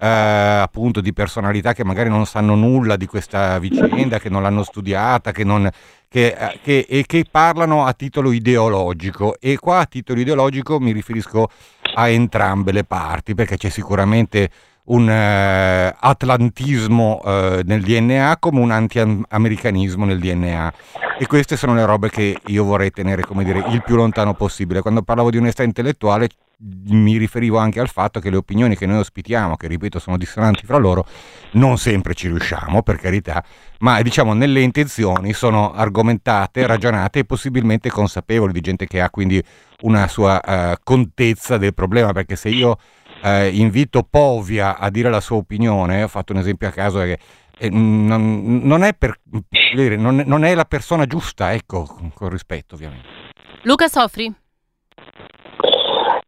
[0.00, 4.62] eh, appunto di personalità che magari non sanno nulla di questa vicenda, che non l'hanno
[4.62, 5.66] studiata, che non,
[6.10, 9.36] che, eh, che, e che parlano a titolo ideologico.
[9.40, 11.48] E qua a titolo ideologico mi riferisco
[11.94, 14.50] a entrambe le parti, perché c'è sicuramente
[14.88, 20.72] un eh, atlantismo eh, nel DNA come un anti-americanismo nel DNA
[21.18, 24.82] e queste sono le robe che io vorrei tenere come dire il più lontano possibile.
[24.82, 26.28] Quando parlavo di onestà intellettuale
[26.60, 30.66] mi riferivo anche al fatto che le opinioni che noi ospitiamo che ripeto sono dissonanti
[30.66, 31.06] fra loro
[31.52, 33.44] non sempre ci riusciamo per carità
[33.78, 39.40] ma diciamo nelle intenzioni sono argomentate ragionate e possibilmente consapevoli di gente che ha quindi
[39.82, 42.76] una sua uh, contezza del problema perché se io
[43.22, 47.18] eh, invito Povia a dire la sua opinione, ho fatto un esempio a caso eh,
[47.70, 49.20] non, non, è per,
[49.96, 53.06] non, non, è la persona giusta, ecco, con rispetto ovviamente.
[53.62, 54.32] Luca Sofri.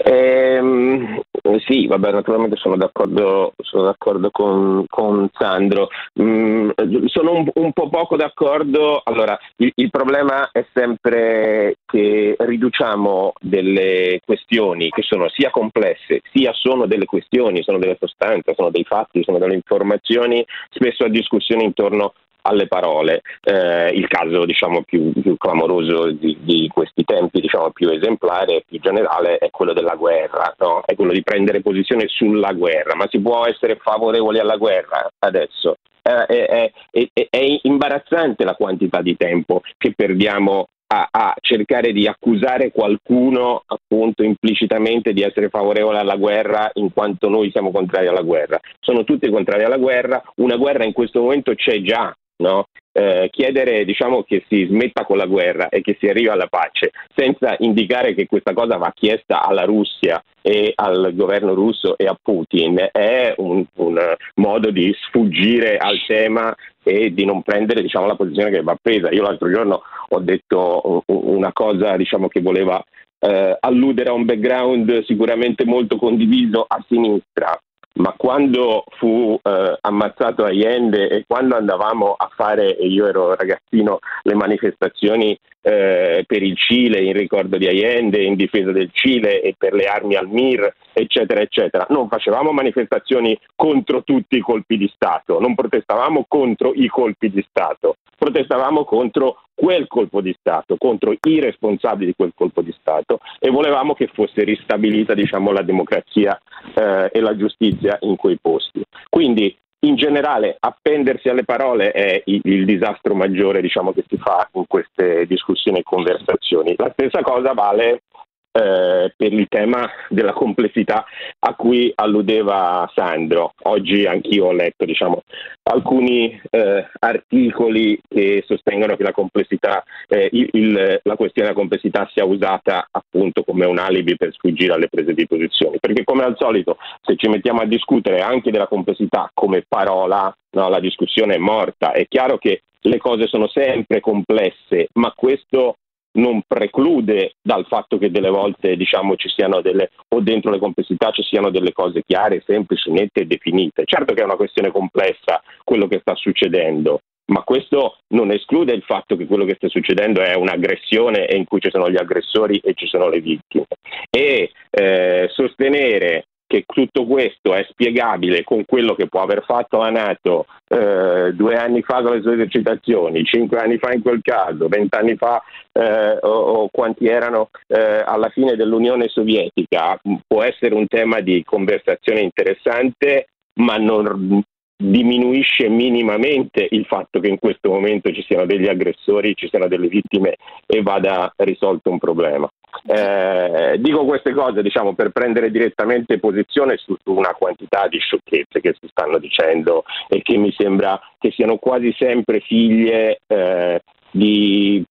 [0.02, 1.20] Ehm,
[1.66, 5.88] sì, vabbè, naturalmente sono d'accordo, sono d'accordo con, con, Sandro.
[6.20, 6.70] Mm,
[7.06, 9.02] sono un, un, po' poco d'accordo.
[9.04, 16.52] Allora, il, il, problema è sempre che riduciamo delle questioni che sono sia complesse, sia
[16.54, 21.64] sono delle questioni, sono delle sostanze, sono dei fatti, sono delle informazioni, spesso a discussione
[21.64, 22.14] intorno
[22.50, 23.22] alle parole.
[23.42, 28.64] Eh, il caso diciamo, più, più clamoroso di, di, questi tempi, diciamo, più esemplare e
[28.66, 30.82] più generale, è quello della guerra, no?
[30.84, 35.76] è quello di prendere posizione sulla guerra, ma si può essere favorevoli alla guerra adesso?
[36.02, 41.92] Eh, è, è, è, è imbarazzante la quantità di tempo che perdiamo a, a, cercare
[41.92, 48.08] di accusare qualcuno appunto implicitamente di essere favorevole alla guerra in quanto noi siamo contrari
[48.08, 48.58] alla guerra.
[48.80, 52.66] Sono tutti contrari alla guerra, una guerra in questo momento c'è già, no?
[52.92, 56.90] eh, chiedere diciamo, che si smetta con la guerra e che si arrivi alla pace,
[57.14, 62.16] senza indicare che questa cosa va chiesta alla Russia e al governo russo e a
[62.20, 68.16] Putin, è un, un modo di sfuggire al tema e di non prendere diciamo, la
[68.16, 69.10] posizione che va presa.
[69.10, 72.82] Io l'altro giorno ho detto una cosa diciamo, che voleva
[73.20, 77.58] eh, alludere a un background sicuramente molto condiviso a sinistra,
[77.94, 83.98] ma quando fu eh, ammazzato Allende e quando andavamo a fare, e io ero ragazzino,
[84.22, 89.54] le manifestazioni eh, per il Cile in ricordo di Allende, in difesa del Cile e
[89.58, 94.90] per le armi al MIR, eccetera, eccetera, non facevamo manifestazioni contro tutti i colpi di
[94.94, 101.12] Stato, non protestavamo contro i colpi di Stato, protestavamo contro quel colpo di Stato, contro
[101.12, 106.40] i responsabili di quel colpo di Stato e volevamo che fosse ristabilita diciamo, la democrazia
[106.74, 108.82] eh, e la giustizia in quei posti.
[109.10, 114.48] Quindi in generale appendersi alle parole è il, il disastro maggiore diciamo, che si fa
[114.54, 116.74] in queste discussioni e conversazioni.
[116.78, 118.04] La stessa cosa vale
[118.52, 121.04] eh, per il tema della complessità
[121.38, 123.52] a cui alludeva Sandro.
[123.62, 125.22] Oggi anch'io ho letto diciamo,
[125.64, 132.24] alcuni eh, articoli che sostengono che la, eh, il, il, la questione della complessità sia
[132.24, 135.78] usata appunto come un alibi per sfuggire alle prese di posizione.
[135.78, 140.68] Perché come al solito se ci mettiamo a discutere anche della complessità come parola, no,
[140.68, 141.92] la discussione è morta.
[141.92, 145.76] È chiaro che le cose sono sempre complesse, ma questo
[146.12, 151.10] non preclude dal fatto che delle volte diciamo, ci siano delle, o dentro le complessità
[151.10, 153.84] ci siano delle cose chiare, semplici, nette e definite.
[153.84, 158.82] Certo che è una questione complessa quello che sta succedendo, ma questo non esclude il
[158.82, 162.74] fatto che quello che sta succedendo è un'aggressione in cui ci sono gli aggressori e
[162.74, 163.66] ci sono le vittime.
[164.10, 169.90] E eh, sostenere che tutto questo è spiegabile con quello che può aver fatto la
[169.90, 174.66] Nato eh, due anni fa con le sue esercitazioni, cinque anni fa in quel caso,
[174.66, 175.40] vent'anni fa
[175.70, 179.96] eh, o, o, quanti erano eh, alla fine dell'Unione Sovietica,
[180.26, 183.28] può essere un tema di conversazione interessante,
[183.60, 184.42] ma non
[184.82, 189.88] diminuisce minimamente il fatto che in questo momento ci siano degli aggressori, ci siano delle
[189.88, 192.50] vittime e vada risolto un problema.
[192.86, 198.74] Eh, dico queste cose diciamo, per prendere direttamente posizione su, una quantità di sciocchezze che
[198.80, 204.84] si stanno dicendo e che mi sembra che siano quasi sempre figlie eh, di,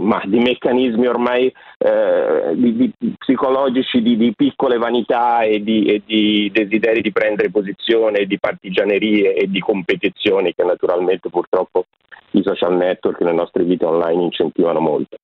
[0.00, 6.50] ma, di, meccanismi ormai eh, di, di psicologici di, piccole vanità e di, e di
[6.52, 11.86] desideri di prendere posizione, di partigianerie e di competizioni che naturalmente purtroppo
[12.32, 15.16] i social network e le nostre vite online incentivano molto.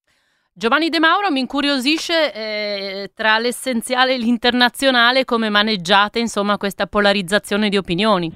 [0.52, 7.68] Giovanni De Mauro mi incuriosisce eh, tra l'essenziale e l'internazionale come maneggiate insomma questa polarizzazione
[7.68, 8.32] di opinioni.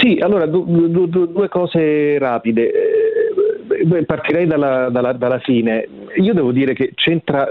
[0.00, 2.72] Sì, allora du, du, du, due cose rapide.
[2.72, 5.86] Eh, partirei dalla, dalla, dalla, fine.
[6.16, 7.48] Io devo dire che c'entra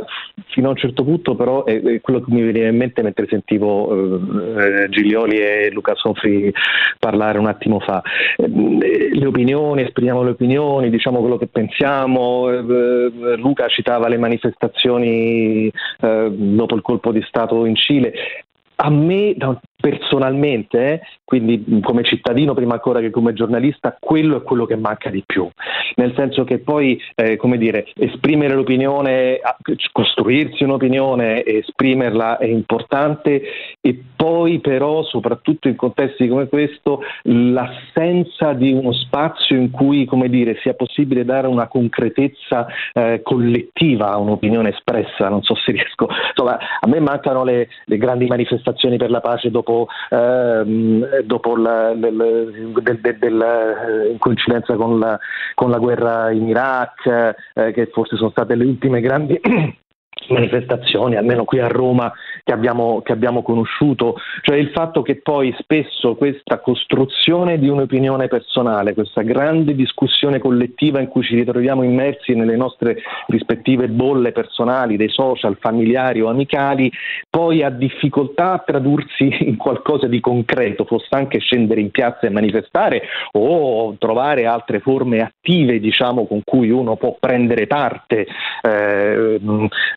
[0.47, 3.27] fino a un certo punto, però è, è quello che mi veniva in mente mentre
[3.29, 4.19] sentivo
[4.57, 6.51] eh, Giglioli e Luca Sofri
[6.99, 8.01] parlare un attimo fa.
[8.35, 8.49] Eh,
[9.13, 12.49] le opinioni, esprimiamo le opinioni, diciamo quello che pensiamo.
[12.49, 15.71] Eh, Luca citava le manifestazioni
[16.01, 18.13] eh, dopo il colpo di Stato in Cile.
[18.77, 19.35] A me,
[19.85, 25.23] personalmente, quindi come cittadino prima ancora che come giornalista, quello è quello che manca di
[25.25, 25.47] più.
[25.95, 29.39] Nel senso che poi, eh, come dire, esprimere l'opinione,
[29.91, 33.43] costruirsi un'opinione, esprimerla è importante
[33.79, 40.29] e poi però, soprattutto in contesti come questo, l'assenza di uno spazio in cui, come
[40.29, 46.07] dire, sia possibile dare una concretezza eh, collettiva a un'opinione espressa, non so se riesco,
[46.29, 48.63] insomma, a me mancano le, le grandi manifestazioni
[48.97, 55.17] per la pace dopo, ehm, dopo la, del, del, del, eh, in coincidenza con la,
[55.53, 59.39] con la, guerra in Iraq, eh, che forse sono state le ultime grandi
[60.29, 62.11] manifestazioni, almeno qui a Roma,
[62.43, 68.27] che abbiamo, che abbiamo, conosciuto, cioè il fatto che poi spesso questa costruzione di un'opinione
[68.27, 72.97] personale, questa grande discussione collettiva in cui ci ritroviamo immersi nelle nostre
[73.27, 76.91] rispettive bolle personali, dei social, familiari o amicali,
[77.29, 82.29] poi ha difficoltà a tradursi in qualcosa di concreto, fosse anche scendere in piazza e
[82.29, 83.03] manifestare
[83.33, 88.25] o trovare altre forme attive diciamo, con cui uno può prendere parte.
[88.61, 89.39] Eh,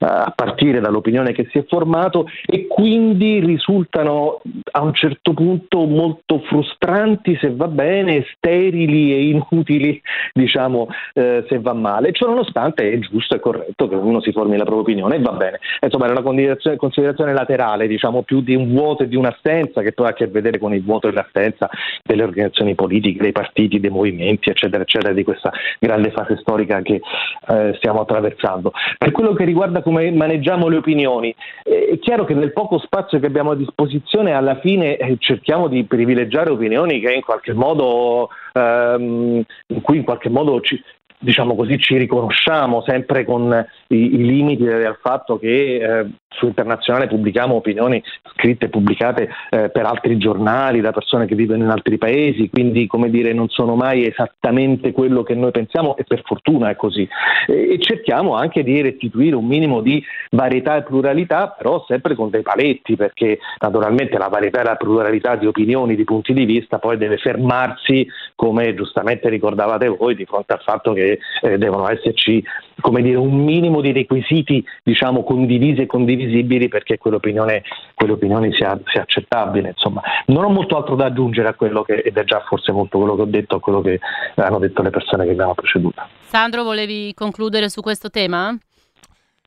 [0.09, 4.41] a partire dall'opinione che si è formato e quindi risultano
[4.73, 10.01] a un certo punto molto frustranti se va bene, sterili e inutili
[10.33, 12.13] diciamo eh, se va male.
[12.13, 15.33] Ciò nonostante è giusto e corretto che uno si formi la propria opinione e va
[15.33, 15.59] bene.
[15.81, 19.93] Insomma era una considerazione, considerazione laterale, diciamo più di un vuoto e di un'assenza che
[19.93, 21.69] poi ha a che vedere con il vuoto e l'assenza
[22.03, 27.01] delle organizzazioni politiche, dei partiti, dei movimenti, eccetera, eccetera, di questa grande fase storica che
[27.49, 28.73] eh, stiamo attraversando.
[28.97, 31.35] Per quello che riguarda come maneggiamo le opinioni.
[31.63, 35.85] È chiaro che nel poco spazio che abbiamo a disposizione alla fine eh, cerchiamo di
[35.85, 40.83] privilegiare opinioni che in qualche modo, ehm, in cui in qualche modo ci,
[41.19, 47.09] diciamo così, ci riconosciamo sempre con i, i limiti del fatto che eh, su Internazionale
[47.09, 48.03] pubblichiamo opinioni
[48.35, 52.87] scritte e pubblicate eh, per altri giornali, da persone che vivono in altri paesi, quindi
[52.87, 57.09] come dire non sono mai esattamente quello che noi pensiamo e per fortuna è così.
[57.47, 62.31] E, e cerchiamo anche di restituire un minimo di varietà e pluralità, però sempre con
[62.31, 66.79] dei paletti, perché naturalmente la varietà e la pluralità di opinioni, di punti di vista
[66.79, 72.45] poi deve fermarsi, come giustamente ricordavate voi, di fronte al fatto che eh, devono esserci
[72.81, 77.63] come dire, un minimo di requisiti diciamo, condivisi e condivisibili perché quell'opinione,
[77.95, 79.69] quell'opinione sia, sia, accettabile.
[79.69, 80.03] Insomma.
[80.27, 83.17] Non ho molto altro da aggiungere a quello che, ed è già forse molto quello
[83.17, 83.99] che ho detto, a quello che
[84.37, 86.03] hanno detto le persone che mi hanno preceduto.
[86.23, 88.57] Sandro, volevi concludere su questo tema?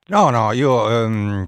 [0.08, 1.46] No, no, io ehm,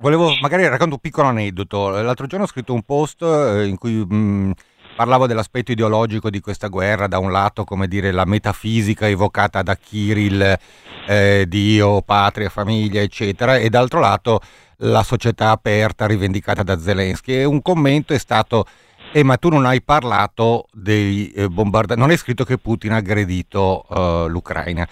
[0.00, 1.90] volevo magari racconto un piccolo aneddoto.
[1.90, 4.50] L'altro giorno ho scritto un post eh, in cui mh, mm,
[4.98, 9.76] parlavo dell'aspetto ideologico di questa guerra, da un lato, come dire, la metafisica evocata da
[9.76, 10.58] Kirill,
[11.06, 14.40] eh, Dio, patria, famiglia, eccetera, e dall'altro lato
[14.78, 17.34] la società aperta rivendicata da Zelensky.
[17.34, 18.66] E un commento è stato
[19.12, 22.96] eh, ma tu non hai parlato dei eh, bombardamenti, non hai scritto che Putin ha
[22.96, 24.86] aggredito uh, l'Ucraina.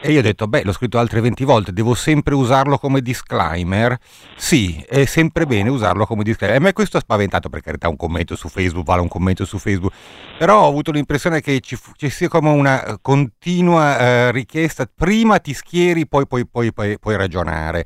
[0.00, 3.98] E io ho detto, beh, l'ho scritto altre 20 volte, devo sempre usarlo come disclaimer?
[4.36, 6.56] Sì, è sempre bene usarlo come disclaimer.
[6.56, 9.44] E a me questo ha spaventato, per carità, un commento su Facebook, vale un commento
[9.44, 9.92] su Facebook,
[10.38, 15.52] però ho avuto l'impressione che ci, ci sia come una continua eh, richiesta, prima ti
[15.52, 17.84] schieri, poi poi, poi, puoi ragionare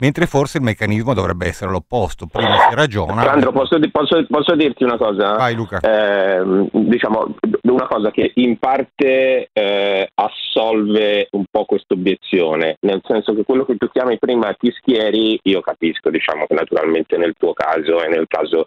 [0.00, 3.22] mentre forse il meccanismo dovrebbe essere l'opposto, prima si ragiona.
[3.22, 5.34] Sandro, posso, posso, posso dirti una cosa?
[5.34, 5.78] Vai Luca.
[5.80, 13.34] Eh, diciamo, una cosa che in parte eh, assolve un po' questa obiezione, nel senso
[13.34, 17.52] che quello che tu chiami prima ti schieri, io capisco, diciamo che naturalmente nel tuo
[17.52, 18.66] caso e nel caso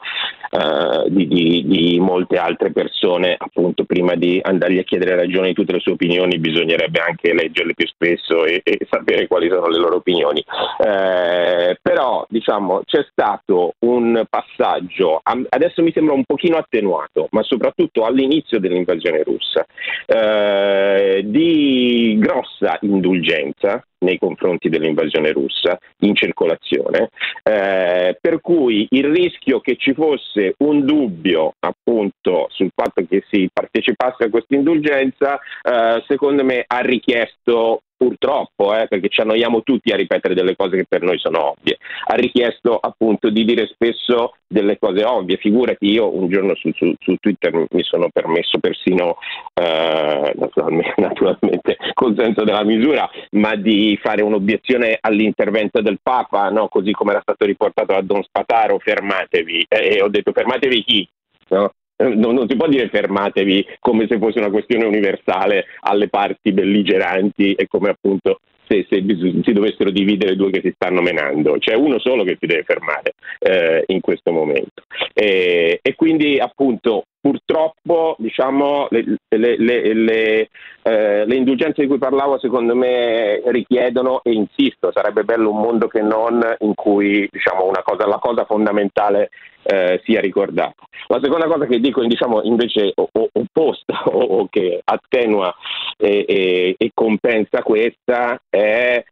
[0.50, 5.54] eh, di, di, di, molte altre persone, appunto prima di andargli a chiedere ragione di
[5.54, 9.78] tutte le sue opinioni bisognerebbe anche leggerle più spesso e, e sapere quali sono le
[9.78, 10.44] loro opinioni.
[10.80, 17.44] Eh, eh, però diciamo c'è stato un passaggio, adesso mi sembra un pochino attenuato, ma
[17.44, 19.66] soprattutto all'inizio dell'invasione russa,
[20.06, 27.10] eh, di grossa indulgenza nei confronti dell'invasione russa in circolazione,
[27.42, 33.50] eh, per cui il rischio che ci fosse un dubbio appunto sul fatto che si
[33.52, 39.92] partecipasse a questa indulgenza, eh, secondo me ha richiesto purtroppo, eh, perché ci annoiamo tutti
[39.92, 44.36] a ripetere delle cose che per noi sono ovvie, ha richiesto appunto di dire spesso
[44.48, 45.38] delle cose ovvie.
[45.38, 49.18] Figurati, io un giorno su, su, su Twitter mi sono permesso persino,
[49.54, 56.68] eh, naturalmente, naturalmente col senso della misura, ma di fare un'obiezione all'intervento del Papa, no?
[56.68, 59.66] così come era stato riportato da Don Spataro, fermatevi.
[59.68, 61.10] E ho detto fermatevi chi?
[61.50, 61.72] No?
[61.98, 66.52] Eh, non, non, si può dire fermatevi come se fosse una questione universale alle parti
[66.52, 69.04] belligeranti e come appunto se, se
[69.44, 73.14] si dovessero dividere due che si stanno menando, c'è uno solo che si deve fermare
[73.40, 74.84] eh, in questo momento.
[75.14, 80.50] E, e, quindi appunto purtroppo diciamo, le, le, le,
[80.82, 85.88] eh, le, indulgenze di cui parlavo secondo me richiedono e insisto, sarebbe bello un mondo
[85.88, 89.30] che non in cui diciamo, cosa, la cosa fondamentale
[89.64, 90.76] eh, sia ricordata.
[91.08, 95.54] La seconda cosa che dico diciamo, invece opposta o, o, che attenua
[95.98, 99.04] e, e, e compensa questa è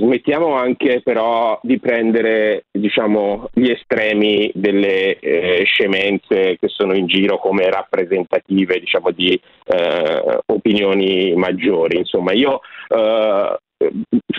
[0.00, 7.38] smettiamo anche però di prendere diciamo, gli estremi delle eh, scemenze che sono in giro
[7.38, 11.98] come rappresentative diciamo, di eh, opinioni maggiori.
[11.98, 13.58] Insomma, io eh,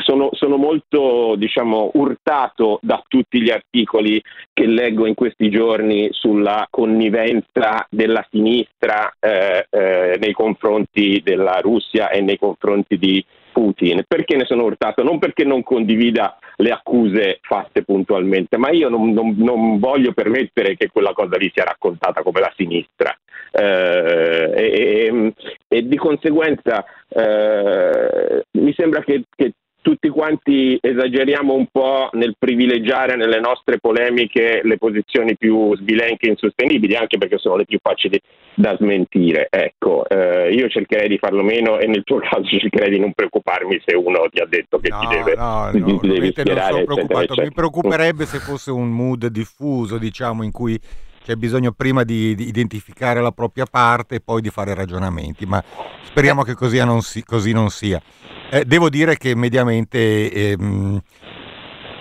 [0.03, 4.21] sono, sono, molto diciamo, urtato da tutti gli articoli
[4.53, 12.09] che leggo in questi giorni sulla connivenza della sinistra eh, eh, nei confronti della Russia
[12.09, 14.03] e nei confronti di Putin.
[14.07, 15.03] Perché ne sono urtato?
[15.03, 20.75] Non perché non condivida le accuse fatte puntualmente, ma io non, non, non voglio permettere
[20.75, 23.15] che quella cosa lì sia raccontata come la sinistra.
[23.53, 25.33] Eh, e,
[25.67, 33.15] e, di conseguenza eh, mi sembra che, che tutti quanti esageriamo un po' nel privilegiare
[33.15, 38.19] nelle nostre polemiche le posizioni più sbilenche e insostenibili, anche perché sono le più facili
[38.53, 39.47] da smentire.
[39.49, 43.81] Ecco, eh, io cercherei di farlo meno e nel tuo caso cercherei di non preoccuparmi
[43.83, 46.81] se uno ti ha detto che no, ti deve, no, ti, no, ti devi schierare.
[46.81, 47.43] Eccetera, eccetera.
[47.43, 50.79] Mi preoccuperebbe se fosse un mood diffuso, diciamo, in cui
[51.23, 55.63] c'è bisogno prima di, di, identificare la propria parte e poi di fare ragionamenti, ma
[56.03, 58.01] speriamo che così non, si, così non sia.
[58.49, 61.01] Eh, devo dire che mediamente ehm,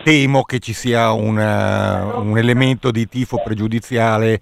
[0.02, 4.40] temo che ci sia una, un elemento di tifo pregiudiziale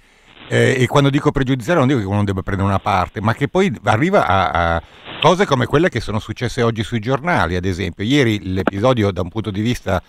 [0.49, 3.49] eh, e quando dico pregiudiziale non dico che uno debba prendere una parte, ma che
[3.49, 4.83] poi arriva a, a
[5.21, 8.05] Cose come quelle che sono successe oggi sui giornali, ad esempio.
[8.05, 10.01] Ieri l'episodio da un punto di vista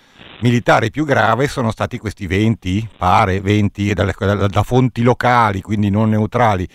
[0.41, 5.89] militare più grave sono stati questi 20, pare 20 da, da, da fonti locali, quindi
[5.89, 6.67] non neutrali,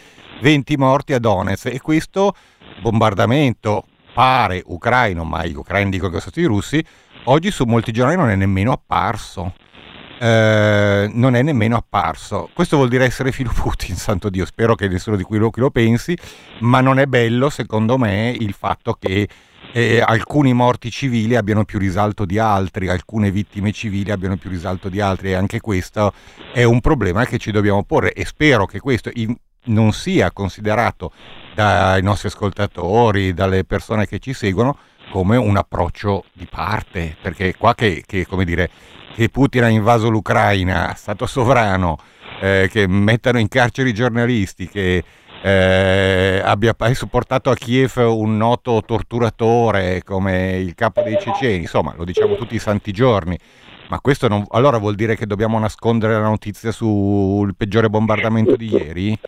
[0.42, 2.34] 20 morti a Donetsk e questo
[2.82, 6.84] bombardamento pare ucraino, ma gli ucraini dicono che sono stati russi,
[7.24, 9.54] oggi su molti giornali non è nemmeno apparso.
[10.18, 12.50] Eh, non è nemmeno apparso.
[12.52, 15.70] Questo vuol dire essere filo Putin, santo Dio, spero che nessuno di qui lo, lo
[15.70, 16.16] pensi,
[16.60, 19.28] ma non è bello secondo me il fatto che
[19.72, 24.88] eh, alcuni morti civili abbiano più risalto di altri, alcune vittime civili abbiano più risalto
[24.88, 26.12] di altri e anche questo
[26.52, 29.34] è un problema che ci dobbiamo porre e spero che questo in,
[29.64, 31.12] non sia considerato
[31.54, 34.76] dai nostri ascoltatori, dalle persone che ci seguono,
[35.14, 38.68] come un approccio di parte, perché qua che, che come dire,
[39.14, 41.98] che Putin ha invaso l'Ucraina, Stato sovrano,
[42.40, 45.04] eh, che mettano in carcere i giornalisti, che
[45.40, 52.04] eh, abbia supportato a Kiev un noto torturatore come il capo dei ceceni, insomma lo
[52.04, 53.38] diciamo tutti i santi giorni.
[53.90, 58.68] Ma questo non, allora vuol dire che dobbiamo nascondere la notizia sul peggiore bombardamento di
[58.68, 59.18] ieri?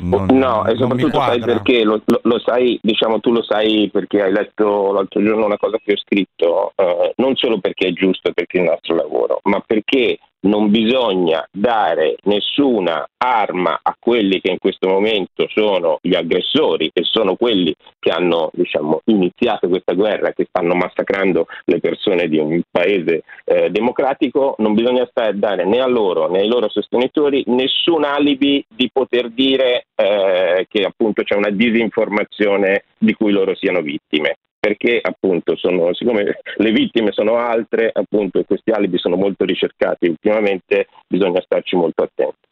[0.00, 4.22] Non, no, e soprattutto sai perché, lo, lo, lo, sai, diciamo tu lo sai perché
[4.22, 8.32] hai letto l'altro giorno una cosa che ho scritto, eh, non solo perché è giusto,
[8.32, 14.50] perché è il nostro lavoro, ma perché non bisogna dare nessuna arma a quelli che
[14.50, 20.32] in questo momento sono gli aggressori e sono quelli che hanno diciamo, iniziato questa guerra,
[20.32, 25.86] che stanno massacrando le persone di un paese eh, democratico, non bisogna dare né a
[25.86, 31.50] loro né ai loro sostenitori nessun alibi di poter dire eh, che appunto c'è una
[31.50, 34.36] disinformazione di cui loro siano vittime
[34.68, 40.88] perché appunto sono, siccome le vittime sono altre, appunto questi alibi sono molto ricercati ultimamente,
[41.06, 42.46] bisogna starci molto attenti.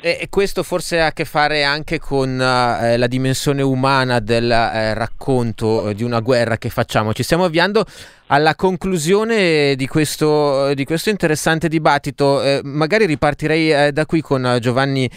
[0.00, 4.96] E questo forse ha a che fare anche con uh, la dimensione umana del uh,
[4.96, 7.12] racconto uh, di una guerra che facciamo.
[7.12, 7.84] Ci stiamo avviando
[8.26, 12.40] alla conclusione di questo, di questo interessante dibattito.
[12.62, 15.08] magari ripartirei da qui con Giovanni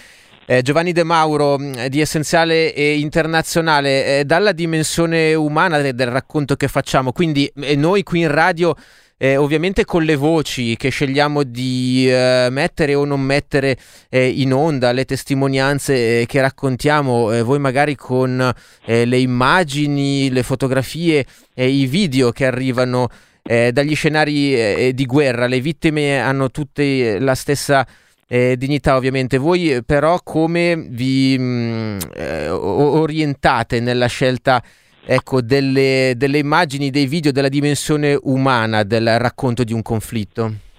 [0.45, 6.07] eh, Giovanni De Mauro mm, di Essenziale e Internazionale, eh, dalla dimensione umana del, del,
[6.07, 8.75] racconto che facciamo, quindi eh, noi qui in radio
[9.21, 13.77] eh, ovviamente con le voci che scegliamo di eh, mettere o non mettere
[14.09, 18.51] eh, in onda, le testimonianze eh, che raccontiamo, voi magari con
[18.83, 21.23] le immagini, le fotografie
[21.53, 23.09] e i video che arrivano
[23.43, 27.85] dagli scenari di guerra, le vittime hanno tutte la stessa
[28.31, 29.37] eh, dignità ovviamente.
[29.37, 34.63] Voi eh, però come vi mh, mm, eh, orientate nella scelta
[35.05, 40.69] ecco, delle, delle immagini, dei video, della dimensione umana del racconto di un conflitto?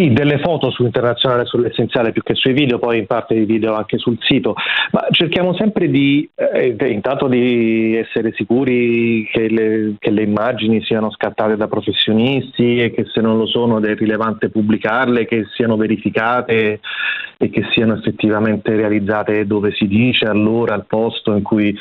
[0.00, 3.74] Sì, delle foto su Internazionale sull'essenziale più che sui video, poi in parte di video
[3.74, 4.54] anche sul sito,
[4.92, 11.10] ma cerchiamo sempre di, eh, intanto di essere sicuri che le, che le, immagini siano
[11.10, 16.80] scattate da professionisti e che se non lo sono è rilevante pubblicarle, che siano verificate
[17.42, 21.74] e che siano effettivamente realizzate dove si dice, all'ora, al posto in cui,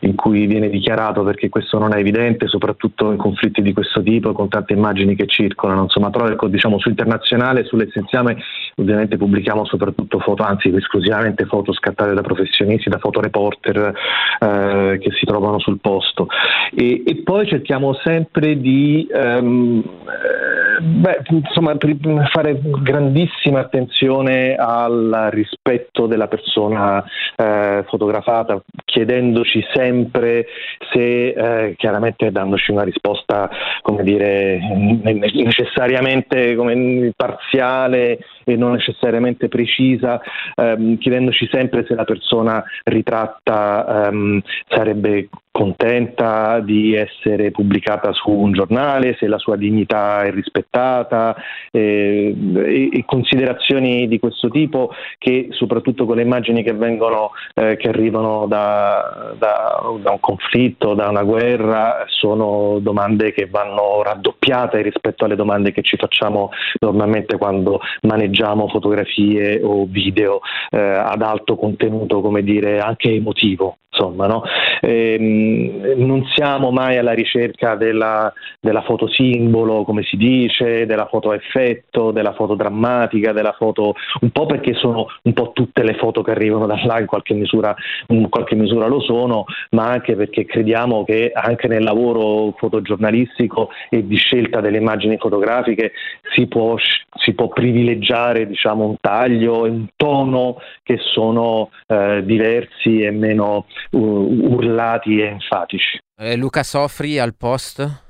[0.00, 4.32] in cui viene dichiarato, perché questo non è evidente, soprattutto in conflitti di questo tipo,
[4.32, 5.82] con tante immagini che circolano.
[5.82, 8.36] Insomma, però ecco, diciamo, su internazionale, sull'essenziale,
[8.76, 13.92] ovviamente pubblichiamo soprattutto foto, anzi esclusivamente foto scattate da professionisti, da fotoreporter
[14.40, 16.26] eh, che si trovano sul posto.
[16.74, 21.76] E, e poi cerchiamo sempre di ehm, eh, beh, insomma,
[22.30, 27.04] fare grandissima attenzione al rispetto della persona
[27.36, 30.46] eh, fotografata, chiedendoci sempre
[30.92, 33.48] se, eh, chiaramente dandoci una risposta,
[33.82, 34.58] come dire,
[35.02, 40.20] necessariamente come parziale e non necessariamente precisa,
[40.54, 48.50] ehm, chiedendoci sempre se la persona ritratta ehm, sarebbe contenta di essere pubblicata su un
[48.50, 51.36] giornale, se la sua dignità è rispettata
[51.70, 52.34] eh,
[52.92, 58.46] e, considerazioni di questo tipo che soprattutto con le immagini che vengono eh, che arrivano
[58.48, 65.36] da, da, da, un conflitto, da una guerra, sono domande che vanno raddoppiate rispetto alle
[65.36, 66.50] domande che ci facciamo
[66.80, 70.40] normalmente quando maneggiamo fotografie o video
[70.70, 74.42] eh, ad alto contenuto, come dire, anche emotivo insomma, no?
[74.80, 81.32] ehm, non siamo mai alla ricerca della, della foto simbolo, come si dice, della foto
[81.32, 86.22] effetto, della foto drammatica, della foto un po' perché sono un po' tutte le foto
[86.22, 87.74] che arrivano da là in qualche misura,
[88.08, 94.06] in qualche misura lo sono, ma anche perché crediamo che anche nel lavoro fotogiornalistico e
[94.06, 95.92] di scelta delle immagini fotografiche
[96.34, 96.76] si può,
[97.16, 103.66] si può privilegiare diciamo, un taglio e un tono che sono eh, diversi e meno
[103.90, 105.98] uh, urlati e enfatici.
[106.16, 108.02] Eh, Luca Sofri al post?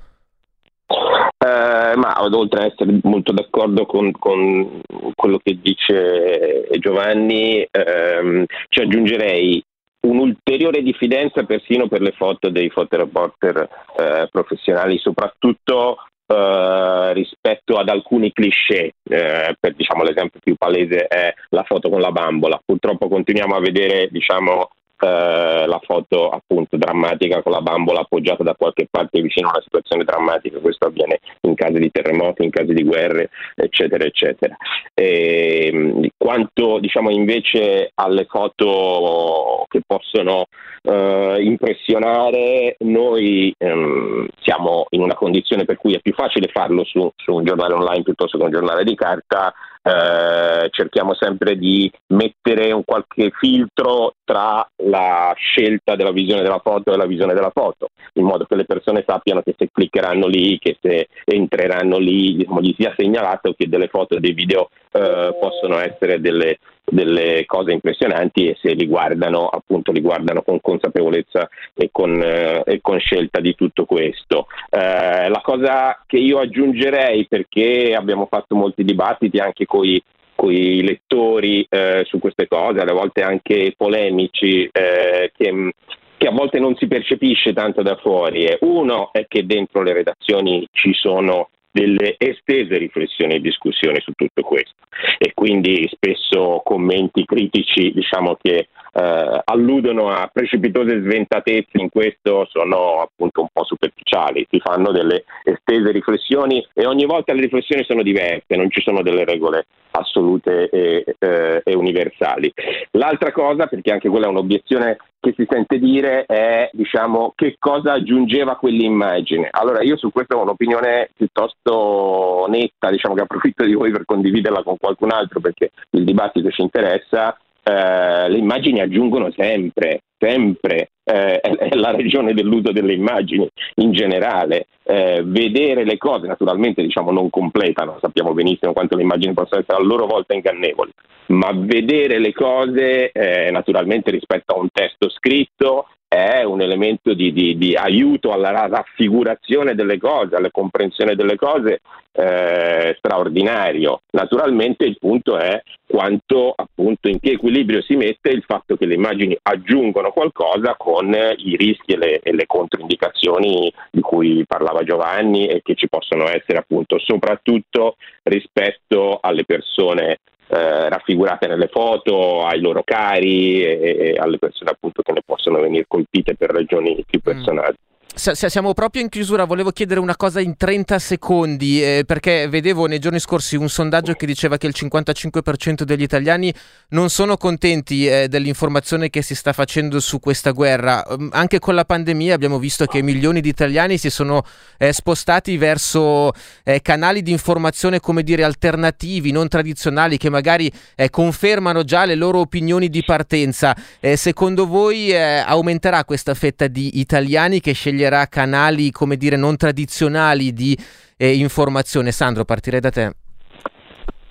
[0.86, 4.80] Eh, ma oltre a essere molto d'accordo con, con
[5.14, 9.62] quello che dice Giovanni, ehm, ci aggiungerei
[10.06, 18.32] un'ulteriore diffidenza persino per le foto dei fotoreporter eh, professionali, soprattutto eh, rispetto ad alcuni
[18.32, 18.92] cliché.
[19.02, 22.60] Eh, per diciamo, l'esempio più palese è la foto con la bambola.
[22.64, 28.54] Purtroppo continuiamo a vedere diciamo, eh, la foto appunto drammatica con la bambola appoggiata da
[28.54, 32.72] qualche parte vicino a una situazione drammatica, questo avviene in casi di terremoti, in casi
[32.72, 34.56] di guerre, eccetera, eccetera.
[34.94, 40.46] E, ehm, quanto diciamo invece alle foto che possono
[40.82, 47.10] eh, impressionare, noi ehm, siamo in una condizione per cui è più facile farlo su,
[47.16, 49.52] su un giornale online piuttosto che un giornale di carta
[49.86, 56.92] eh, cerchiamo sempre di mettere un qualche filtro tra la scelta della visione della foto
[56.92, 60.58] e la visione della foto, in modo che le persone sappiano che se cliccheranno lì,
[60.58, 65.36] che se entreranno lì, diciamo, gli sia segnalato che delle foto e dei video eh,
[65.38, 71.48] possono essere delle, delle cose impressionanti e se li guardano appunto li guardano con consapevolezza
[71.74, 74.46] e con, eh, e con scelta di tutto questo.
[74.70, 81.66] Eh, la cosa che io aggiungerei perché abbiamo fatto molti dibattiti anche con i lettori
[81.68, 85.72] eh, su queste cose, alle volte anche polemici, eh, che,
[86.16, 88.46] che, a volte non si percepisce tanto da fuori.
[88.60, 94.42] Uno è che dentro le redazioni ci sono delle estese riflessioni e discussioni su tutto
[94.42, 94.74] questo.
[95.18, 103.00] E quindi spesso commenti critici diciamo che eh, alludono a precipitose sventatezze in questo sono
[103.00, 108.02] appunto un po' superficiali, si fanno delle estese riflessioni e ogni volta le riflessioni sono
[108.02, 112.52] diverse, non ci sono delle regole assolute e, eh, e universali.
[112.92, 117.92] L'altra cosa, perché anche quella è un'obiezione che si sente dire è diciamo, che cosa
[117.92, 119.48] aggiungeva quell'immagine.
[119.50, 124.62] Allora io su questo ho un'opinione piuttosto netta, diciamo che approfitto di voi per condividerla
[124.62, 127.38] con qualcun altro perché il dibattito ci interessa.
[127.66, 134.66] Eh, le immagini aggiungono sempre, sempre, eh, è la ragione dell'uso delle immagini in generale.
[134.86, 139.78] Eh, vedere le cose naturalmente diciamo, non completano, sappiamo benissimo quanto le immagini possono essere
[139.78, 140.90] a loro volta ingannevoli,
[141.28, 147.32] ma vedere le cose eh, naturalmente rispetto a un testo scritto è un elemento di,
[147.32, 151.80] di, di, aiuto alla raffigurazione delle cose, alla comprensione delle cose
[152.12, 154.02] eh, straordinario.
[154.12, 158.94] Naturalmente il punto è quanto appunto in che equilibrio si mette il fatto che le
[158.94, 165.48] immagini aggiungono qualcosa con i rischi e le, e le controindicazioni di cui parlava Giovanni
[165.48, 170.18] e che ci possono essere appunto soprattutto rispetto alle persone
[170.48, 175.60] eh, raffigurate nelle foto, ai loro cari e, e, alle persone appunto che ne possono
[175.60, 177.22] venire colpite per ragioni più mm.
[177.22, 177.76] personali.
[177.78, 177.93] Mm.
[178.16, 183.00] Siamo proprio in chiusura, volevo chiedere una cosa in 30 secondi, eh, perché vedevo nei
[183.00, 186.54] giorni scorsi un sondaggio che diceva che il 55% degli italiani
[186.90, 191.02] non sono contenti eh, dell'informazione che si sta facendo su questa guerra.
[191.08, 194.44] Um, anche con la pandemia abbiamo visto che milioni di italiani si sono
[194.78, 201.10] eh, spostati verso eh, canali di informazione, come dire, alternativi, non tradizionali, che magari eh,
[201.10, 203.76] confermano già le loro opinioni di partenza.
[203.98, 209.56] Eh, secondo voi aumenterà questa fetta di italiani che sceglieranno sceglierà canali, come dire, non
[209.56, 210.76] tradizionali di
[211.16, 212.12] eh, informazione.
[212.12, 213.12] Sandro, partirei da te.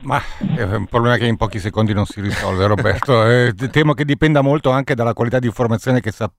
[0.01, 0.21] Ma
[0.55, 3.25] è un problema che in pochi secondi non si risolve, Roberto.
[3.29, 6.31] eh, temo che dipenda molto anche dalla qualità di informazione che, sa-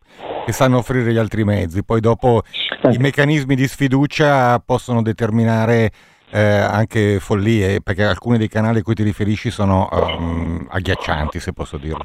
[0.45, 1.83] che sanno offrire gli altri mezzi.
[1.83, 2.43] Poi dopo
[2.91, 5.91] i meccanismi di sfiducia possono determinare
[6.31, 11.53] eh, anche follie, perché alcuni dei canali a cui ti riferisci sono um, agghiaccianti, se
[11.53, 12.05] posso dirlo.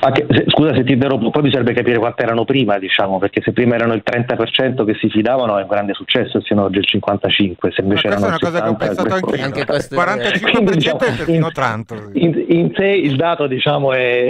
[0.00, 3.52] Anche, se, scusa se ti interrompo, poi bisognerebbe capire quanto erano prima, diciamo, perché se
[3.52, 7.72] prima erano il 30% che si fidavano è un grande successo, siano oggi il 55%,
[7.72, 11.04] se invece erano è una cosa che ho pensato anche anche 45% Quindi, diciamo, è
[11.04, 12.10] perfino tanto.
[12.14, 14.28] In, in, sé il dato diciamo è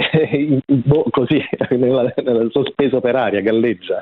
[0.65, 1.41] boh, così,
[2.51, 4.01] sospeso per aria, galleggia.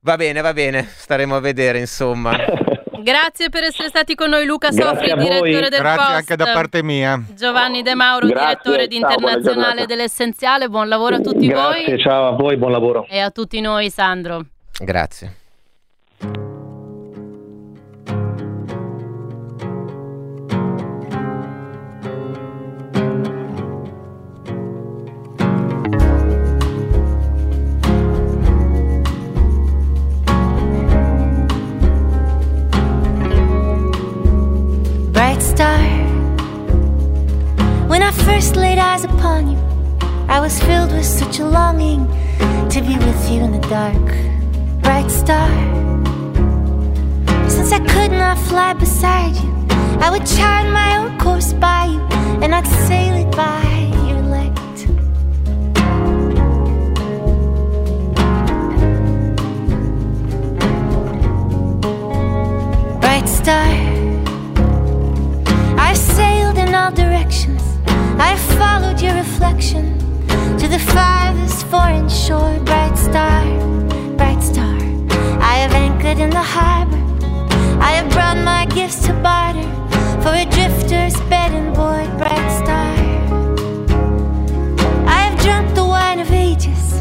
[0.00, 2.36] Va bene, va bene, staremo a vedere insomma.
[3.02, 6.10] Grazie per essere stati con noi Luca Sofri, direttore del Grazie Post.
[6.10, 7.22] anche da parte mia.
[7.34, 8.46] Giovanni De Mauro, Grazie.
[8.46, 10.68] direttore di Internazionale dell'Essenziale.
[10.68, 11.84] Buon lavoro a tutti Grazie, voi.
[11.84, 13.06] Grazie, ciao a voi, buon lavoro.
[13.08, 14.44] E a tutti noi, Sandro.
[14.78, 15.34] Grazie.
[38.06, 39.58] I first laid eyes upon you,
[40.28, 42.06] I was filled with such a longing
[42.68, 44.06] to be with you in the dark.
[44.80, 45.50] Bright star.
[47.50, 49.52] Since I could not fly beside you,
[50.00, 52.00] I would chart my own course by you,
[52.42, 53.64] and I'd sail it by
[54.06, 54.54] your light.
[63.00, 63.66] Bright star.
[65.76, 67.65] I sailed in all directions.
[68.18, 69.98] I followed your reflection
[70.58, 72.58] to the farthest foreign shore.
[72.64, 73.44] Bright star,
[74.16, 74.76] bright star.
[75.40, 76.96] I have anchored in the harbor.
[77.80, 79.68] I have brought my gifts to barter
[80.22, 82.08] for a drifter's bed and board.
[82.18, 82.88] Bright star.
[85.06, 87.00] I have drunk the wine of ages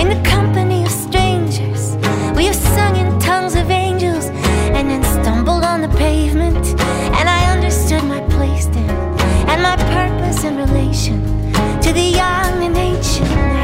[0.00, 1.96] in the company of strangers.
[2.36, 3.05] We have sung in
[10.44, 11.22] in relation
[11.80, 13.55] to the young and ancient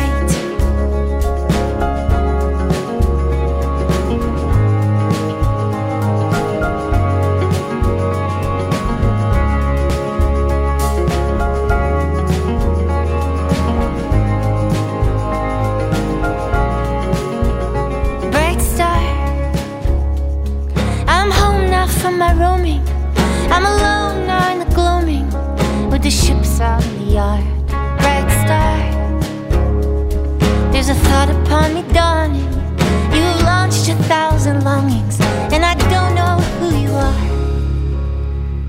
[34.13, 35.19] thousand longings,
[35.55, 37.25] and I don't know who you are.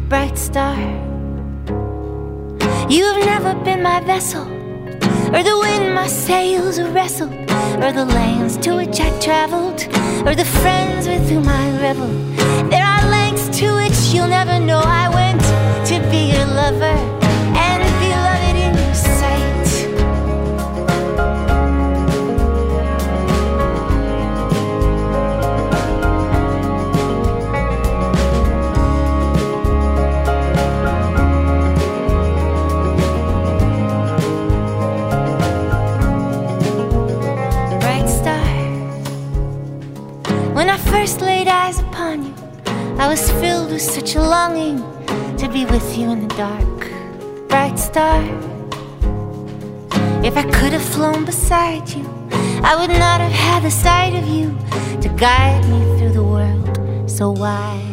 [0.07, 0.77] Bright star,
[2.89, 4.45] you have never been my vessel,
[5.35, 7.33] or the wind my sails wrestled,
[7.83, 9.81] or the lands to which I traveled,
[10.25, 12.19] or the friends with whom I reveled.
[12.71, 15.43] There are lengths to which you'll never know I went
[15.89, 16.92] to be your lover
[41.43, 42.33] laid eyes upon you,
[42.97, 44.77] I was filled with such a longing
[45.37, 46.79] to be with you in the dark.
[47.49, 48.23] Bright star.
[50.23, 52.05] If I could have flown beside you,
[52.63, 54.57] I would not have had the sight of you
[55.01, 57.92] to guide me through the world so wide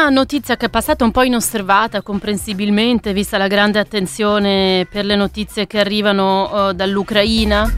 [0.00, 5.14] Una notizia che è passata un po' inosservata, comprensibilmente, vista la grande attenzione per le
[5.14, 7.70] notizie che arrivano eh, dall'Ucraina.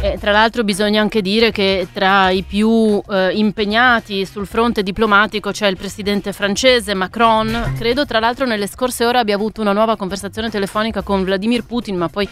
[0.00, 5.50] E, tra l'altro bisogna anche dire che tra i più eh, impegnati sul fronte diplomatico
[5.50, 7.74] c'è il presidente francese Macron.
[7.76, 11.98] Credo tra l'altro nelle scorse ore abbia avuto una nuova conversazione telefonica con Vladimir Putin,
[11.98, 12.26] ma poi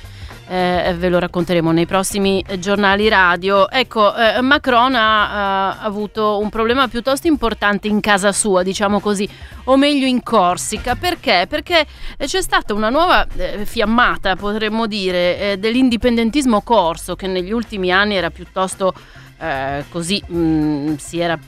[0.53, 3.71] eh, ve lo racconteremo nei prossimi giornali radio.
[3.71, 9.27] Ecco, eh, Macron ha, ha avuto un problema piuttosto importante in casa sua, diciamo così,
[9.65, 10.95] o meglio in Corsica.
[10.95, 11.47] Perché?
[11.49, 11.87] Perché
[12.19, 18.17] c'è stata una nuova eh, fiammata, potremmo dire, eh, dell'indipendentismo corso che negli ultimi anni
[18.17, 18.93] era piuttosto
[19.39, 21.39] eh, così, mh, si era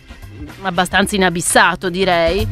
[0.63, 2.47] abbastanza inabissato, direi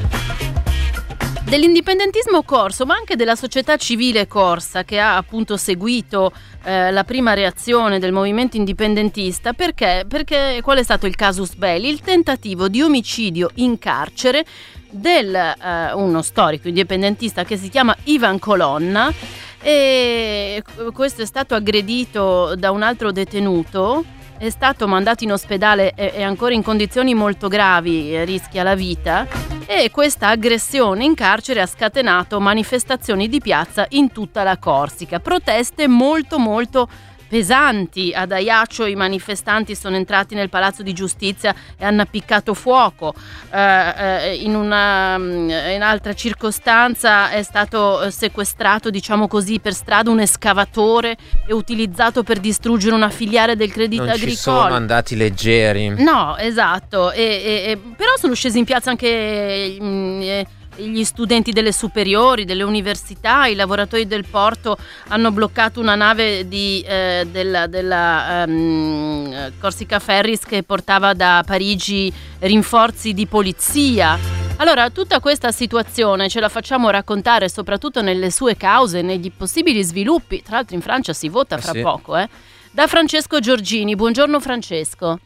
[1.45, 6.32] dell'indipendentismo corso, ma anche della società civile corsa che ha appunto seguito
[6.64, 9.53] eh, la prima reazione del movimento indipendentista.
[9.53, 10.05] Perché?
[10.09, 11.88] Perché qual è stato il casus belli?
[11.88, 14.45] Il tentativo di omicidio in carcere
[14.90, 19.12] del eh, uno storico indipendentista che si chiama Ivan Colonna
[19.61, 20.62] e
[20.93, 24.05] questo è stato aggredito da un altro detenuto
[24.43, 28.74] è stato mandato in ospedale e è ancora in condizioni molto gravi, eh, rischia la
[28.74, 29.24] vita
[29.66, 35.86] e questa aggressione in carcere ha scatenato manifestazioni di piazza in tutta la Corsica, proteste
[35.86, 36.88] molto molto
[37.33, 38.12] pesanti.
[38.14, 43.14] Ad Ajaccio i manifestanti sono entrati nel palazzo di giustizia e hanno appiccato fuoco.
[43.51, 50.20] Eh, eh, in, una, in altra circostanza è stato sequestrato, diciamo così, per strada un
[50.20, 51.16] escavatore
[51.47, 54.37] e utilizzato per distruggere una filiale del Credito non Agricole.
[54.37, 55.89] ci sono andati leggeri.
[56.03, 57.12] No, esatto.
[57.12, 60.47] E, e- e- però sono scesi in piazza anche mm, eh,
[60.77, 64.77] gli studenti delle superiori, delle università, i lavoratori del porto
[65.09, 72.12] hanno bloccato una nave di, eh, della, della, ehm, Corsica Ferris che portava da Parigi
[72.41, 74.18] rinforzi di polizia.
[74.57, 80.43] Allora, tutta questa situazione ce la facciamo raccontare soprattutto nelle sue cause, negli possibili sviluppi.
[80.43, 81.81] Tra l'altro in Francia si vota fra sì.
[81.81, 82.29] poco, eh?
[82.70, 83.97] Da Francesco Giorgini.
[83.97, 85.18] Buongiorno Francesco.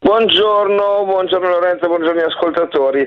[0.00, 3.00] Buongiorno, buongiorno Lorenzo, buongiorno ascoltatori.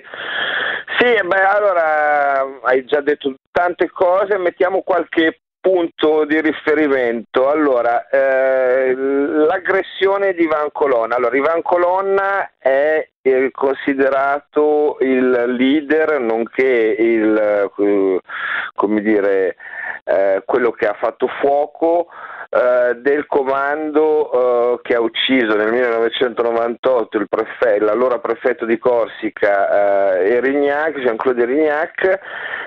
[0.99, 7.47] Sì, beh, allora hai già detto tante cose, mettiamo qualche punto di riferimento.
[7.47, 11.15] Allora, eh, l'aggressione di Ivan Colonna.
[11.15, 18.19] Allora, Ivan Colonna è eh, considerato il leader, nonché il, eh,
[18.75, 19.55] come dire,
[20.03, 22.07] eh, quello che ha fatto fuoco
[22.53, 30.17] eh, del comando eh, che ha ucciso nel 1998 il prefe- l'allora prefetto di Corsica
[30.19, 32.19] eh, Erignac, Jean-Claude Erignac,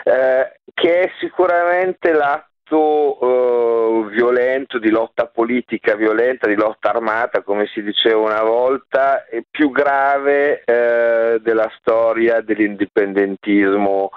[0.04, 7.66] eh, che è sicuramente l'atto uh, violento, di lotta politica violenta, di lotta armata, come
[7.66, 14.10] si diceva una volta, e più grave uh, della storia dell'indipendentismo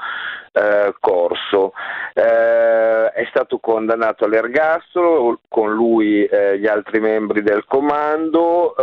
[0.54, 1.74] uh, corso.
[2.14, 8.76] è stato condannato all'ergastolo, con lui gli altri membri del comando,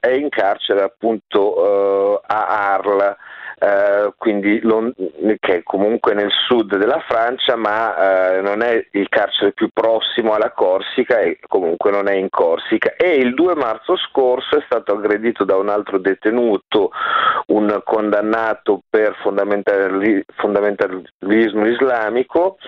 [0.00, 3.16] è in carcere appunto a Arles.
[3.64, 4.60] Uh, quindi
[5.40, 7.94] che è comunque nel sud della Francia, ma
[8.36, 12.94] uh, non è il carcere più prossimo alla Corsica e comunque non è in Corsica.
[12.94, 16.90] E il 2 marzo scorso è stato aggredito da un altro detenuto,
[17.46, 22.58] un condannato per fondamentali, fondamentalismo islamico,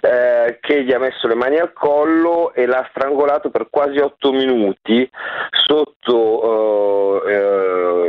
[0.00, 4.32] uh, che gli ha messo le mani al collo e l'ha strangolato per quasi otto
[4.32, 5.08] minuti
[5.64, 7.22] sotto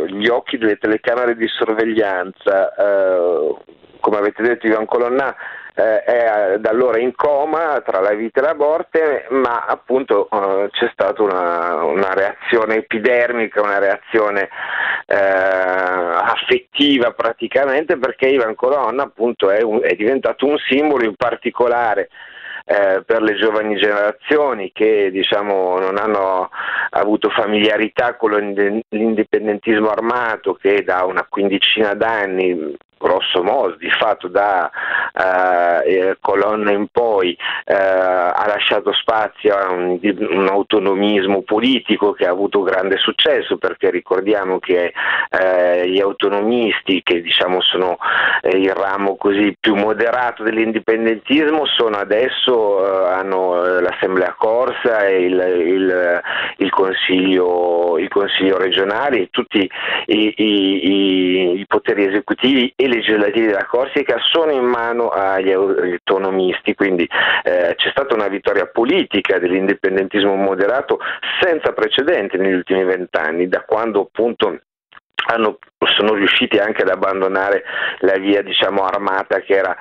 [0.08, 3.56] gli occhi delle telecamere di sorveglianza eh,
[4.00, 5.36] come avete detto Ivan Colonna
[5.74, 10.70] eh, è da allora in coma tra la vita e la morte, ma appunto eh,
[10.72, 14.50] c'è stata una, una, reazione epidermica, una reazione
[15.06, 22.10] eh, affettiva praticamente perché Ivan Colonna appunto è, un, è diventato un simbolo in particolare
[22.72, 26.50] eh, per le giovani generazioni che diciamo, non hanno
[26.92, 34.70] avuto familiarità con l'indipendentismo armato che da una quindicina d'anni grosso modo, di fatto da
[35.14, 42.32] eh, colonna in poi eh, ha lasciato spazio a un, un, autonomismo politico che ha
[42.32, 44.94] avuto grande successo perché ricordiamo che
[45.30, 47.98] eh, gli autonomisti che diciamo sono
[48.42, 55.26] eh, il ramo così più moderato dell'indipendentismo sono adesso eh, hanno eh, l'assemblea corsa e
[55.26, 56.22] il, il,
[56.58, 59.70] il, consiglio, il consiglio regionale e tutti
[60.06, 67.08] i, i, i poteri esecutivi e legislativi della Corsica sono in mano agli autonomisti, quindi
[67.44, 71.00] eh, c'è stata una vittoria politica dell'indipendentismo moderato
[71.42, 74.60] senza precedenti negli ultimi vent'anni, da quando appunto
[75.28, 77.64] hanno, sono riusciti anche ad abbandonare
[78.00, 79.76] la via diciamo, armata che era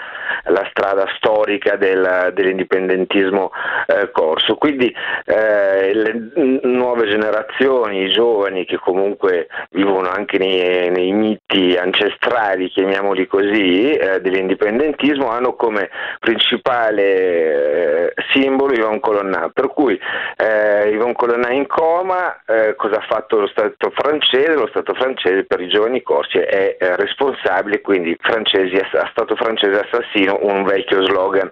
[0.45, 3.51] la strada storica del, dell'indipendentismo
[3.87, 4.55] eh, corso.
[4.55, 4.95] Quindi
[5.25, 13.27] eh, le nuove generazioni, i giovani che comunque vivono anche nei, nei miti ancestrali, chiamiamoli
[13.27, 19.51] così, eh, dell'indipendentismo, hanno come principale eh, simbolo Ivan Colonna.
[19.53, 20.01] Per cui
[20.37, 24.55] eh, Ivan Colonna in coma, eh, cosa ha fatto lo Stato francese?
[24.55, 30.39] Lo Stato francese per i giovani corsi è responsabile, quindi francesi, a Stato francese assassino
[30.43, 31.51] un vecchio slogan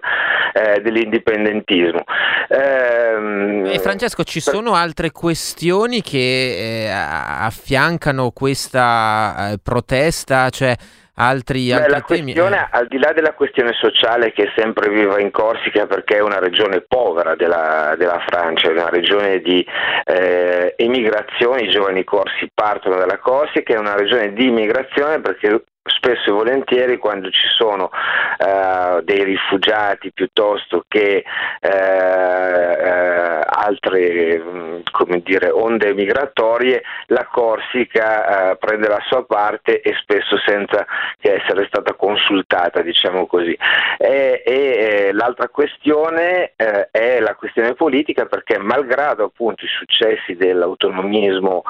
[0.53, 2.03] eh, dell'indipendentismo.
[2.47, 10.49] Ehm, e Francesco, ci sono altre questioni che eh, affiancano questa eh, protesta?
[10.49, 10.75] Cioè,
[11.19, 12.33] altri, Beh, altri la temi?
[12.33, 12.67] Questione, eh.
[12.71, 16.39] al di là della questione sociale che è sempre viva in Corsica perché è una
[16.39, 19.65] regione povera della, della Francia, è una regione di
[20.05, 26.29] eh, emigrazione, i giovani corsi partono dalla Corsica, è una regione di immigrazione perché spesso
[26.29, 31.23] e volentieri quando ci sono uh, dei rifugiati piuttosto che
[31.61, 40.37] uh, uh, altre come dire, onde migratorie, la Corsica prende la sua parte e spesso
[40.45, 40.85] senza
[41.19, 43.57] essere stata consultata, diciamo così.
[43.97, 51.63] E, e l'altra questione è la questione politica perché malgrado appunto i successi dell'autonomismo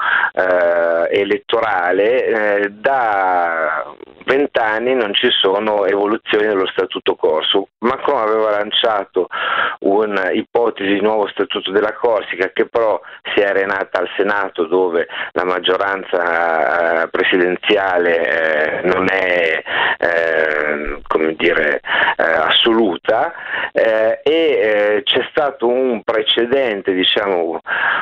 [1.10, 3.94] elettorale, da
[4.24, 7.68] vent'anni non ci sono evoluzioni dello statuto corso.
[7.78, 9.28] Macron aveva lanciato
[9.80, 13.00] un'ipotesi di nuovo statuto della Corsica che però
[13.34, 19.62] si è arenata al Senato dove la maggioranza eh, presidenziale eh, non è
[19.98, 21.80] eh, come dire,
[22.16, 23.32] eh, assoluta
[23.72, 27.60] eh, e eh, c'è stato un precedente, diciamo,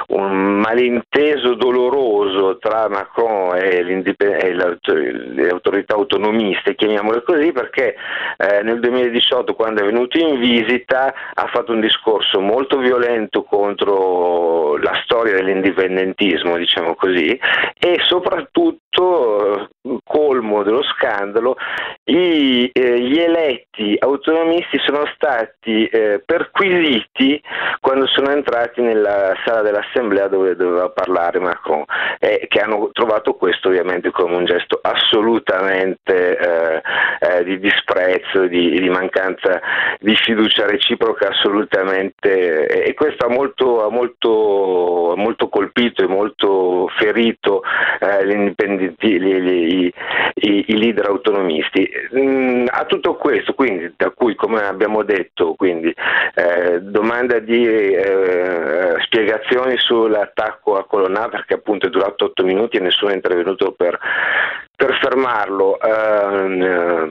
[0.08, 5.50] un malinteso doloroso tra Macron e, le
[5.88, 7.94] autorità autonomiste, chiamiamole così, perché
[8.36, 14.76] eh, nel 2018 quando è venuto in visita ha fatto un discorso molto violento contro
[14.78, 17.38] la storia dell'indipendentismo, diciamo così,
[17.78, 19.68] e soprattutto
[20.04, 21.56] colmo dello scandalo,
[22.04, 27.40] i, eh, gli eletti autonomisti sono stati eh, perquisiti
[27.80, 31.84] quando sono entrati nella sala dell'assemblea dove doveva parlare Macron,
[32.18, 36.82] e che hanno trovato questo ovviamente come un gesto assolutamente eh,
[37.20, 39.60] eh di disprezzo, di, di, mancanza
[40.00, 47.62] di fiducia reciproca assolutamente, e questo ha molto, ha molto, molto colpito e molto ferito
[48.00, 49.92] eh, i,
[50.34, 51.88] i, i leader autonomisti.
[52.16, 55.94] Mm, a tutto questo, quindi, da cui, come abbiamo detto, quindi,
[56.34, 62.80] eh, domanda di eh, spiegazioni sull'attacco a Colonna perché appunto è durato 8 minuti e
[62.80, 63.98] nessuno è intervenuto per,
[64.78, 65.76] per fermarlo.
[65.80, 67.08] Eh,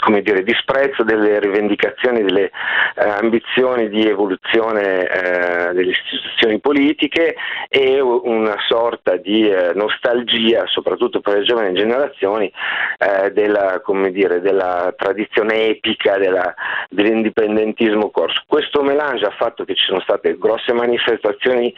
[0.00, 7.34] come dire, disprezzo delle rivendicazioni, delle eh, ambizioni di evoluzione eh, delle istituzioni politiche
[7.68, 12.50] e una sorta di eh, nostalgia, soprattutto per le giovani generazioni,
[12.98, 16.54] eh, della, dire, della, tradizione epica della,
[16.88, 18.42] dell'indipendentismo corso.
[18.46, 21.74] Questo melange ha fatto che ci sono state grosse manifestazioni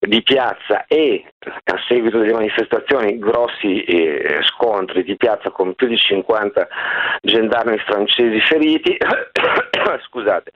[0.00, 1.24] di piazza e
[1.64, 6.68] a seguito delle manifestazioni grossi eh, scontri di piazza con più di 50
[7.20, 8.96] gendarmi francesi feriti,
[10.08, 10.50] scusate,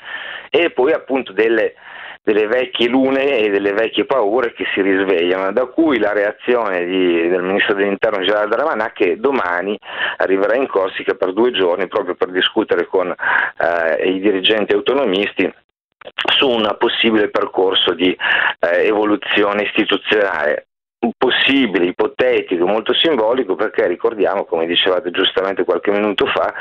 [0.48, 1.74] e poi appunto delle,
[2.22, 7.28] delle, vecchie lune e delle vecchie paure che si risvegliano, da cui la reazione di,
[7.28, 9.78] del ministro dell'interno Gerard Darmanin che domani
[10.16, 15.52] arriverà in Corsica per due giorni proprio per discutere con eh, i dirigenti autonomisti
[16.36, 20.66] su un possibile percorso di eh, evoluzione istituzionale
[21.16, 26.52] possibile, ipotetico, molto simbolico perché ricordiamo, come dicevate giustamente qualche minuto fa,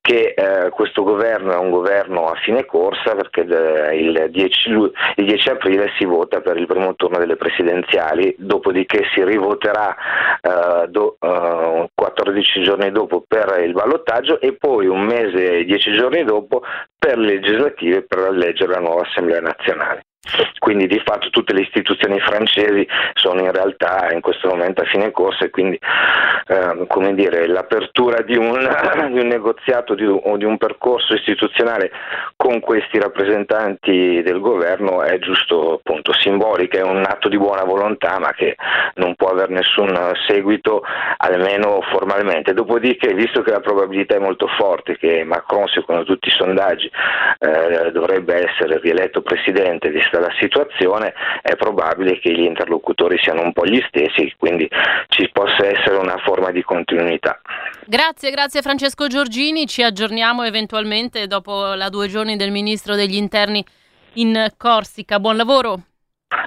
[0.00, 4.92] che eh, questo governo è un governo a fine corsa perché eh, il, 10, il,
[5.16, 9.94] 10, aprile si vota per il primo turno delle presidenziali, dopodiché si rivoterà
[10.40, 11.16] eh, do,
[11.94, 16.62] 14 eh, giorni dopo per il ballottaggio e poi un mese e 10 giorni dopo
[16.98, 20.02] per le legislative per eleggere la nuova Assemblea nazionale.
[20.58, 25.10] Quindi di fatto tutte le istituzioni francesi sono in realtà in questo momento a fine
[25.10, 25.78] corsa e quindi
[26.46, 28.58] eh, come dire, l'apertura di un,
[29.12, 31.90] di un negoziato di, o di un percorso istituzionale
[32.36, 38.18] con questi rappresentanti del governo è giusto appunto simbolica, è un atto di buona volontà
[38.18, 38.56] ma che
[38.94, 40.82] non può avere nessun seguito
[41.18, 42.54] almeno formalmente.
[42.54, 46.90] Dopodiché, visto che la probabilità è molto forte che Macron, secondo tutti i sondaggi,
[47.38, 51.12] eh, dovrebbe essere rieletto presidente, vista vista la situazione
[51.42, 54.68] è probabile che gli interlocutori siano un po' gli stessi, quindi
[55.08, 57.40] ci possa essere una forma di continuità.
[57.86, 63.64] Grazie, grazie Francesco Giorgini, ci aggiorniamo eventualmente dopo la due giorni del Ministro degli Interni
[64.14, 65.18] in Corsica.
[65.18, 65.80] Buon lavoro.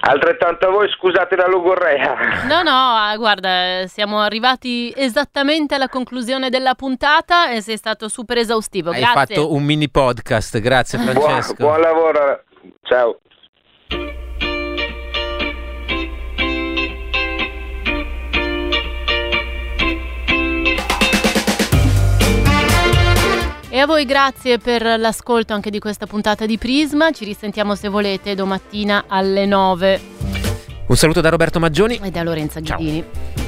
[0.00, 2.44] Altrettanto a voi, scusate la logorrea.
[2.46, 8.36] No, no, ah, guarda, siamo arrivati esattamente alla conclusione della puntata e sei stato super
[8.36, 8.90] esaustivo.
[8.90, 9.34] Hai grazie.
[9.34, 11.54] fatto un mini podcast, grazie Francesco.
[11.54, 12.42] Buon, buon lavoro,
[12.82, 13.18] ciao.
[23.78, 27.12] E a voi grazie per l'ascolto anche di questa puntata di Prisma.
[27.12, 30.00] Ci risentiamo se volete domattina alle 9.
[30.88, 33.04] Un saluto da Roberto Maggioni e da Lorenza Ghidini.
[33.04, 33.47] Ciao.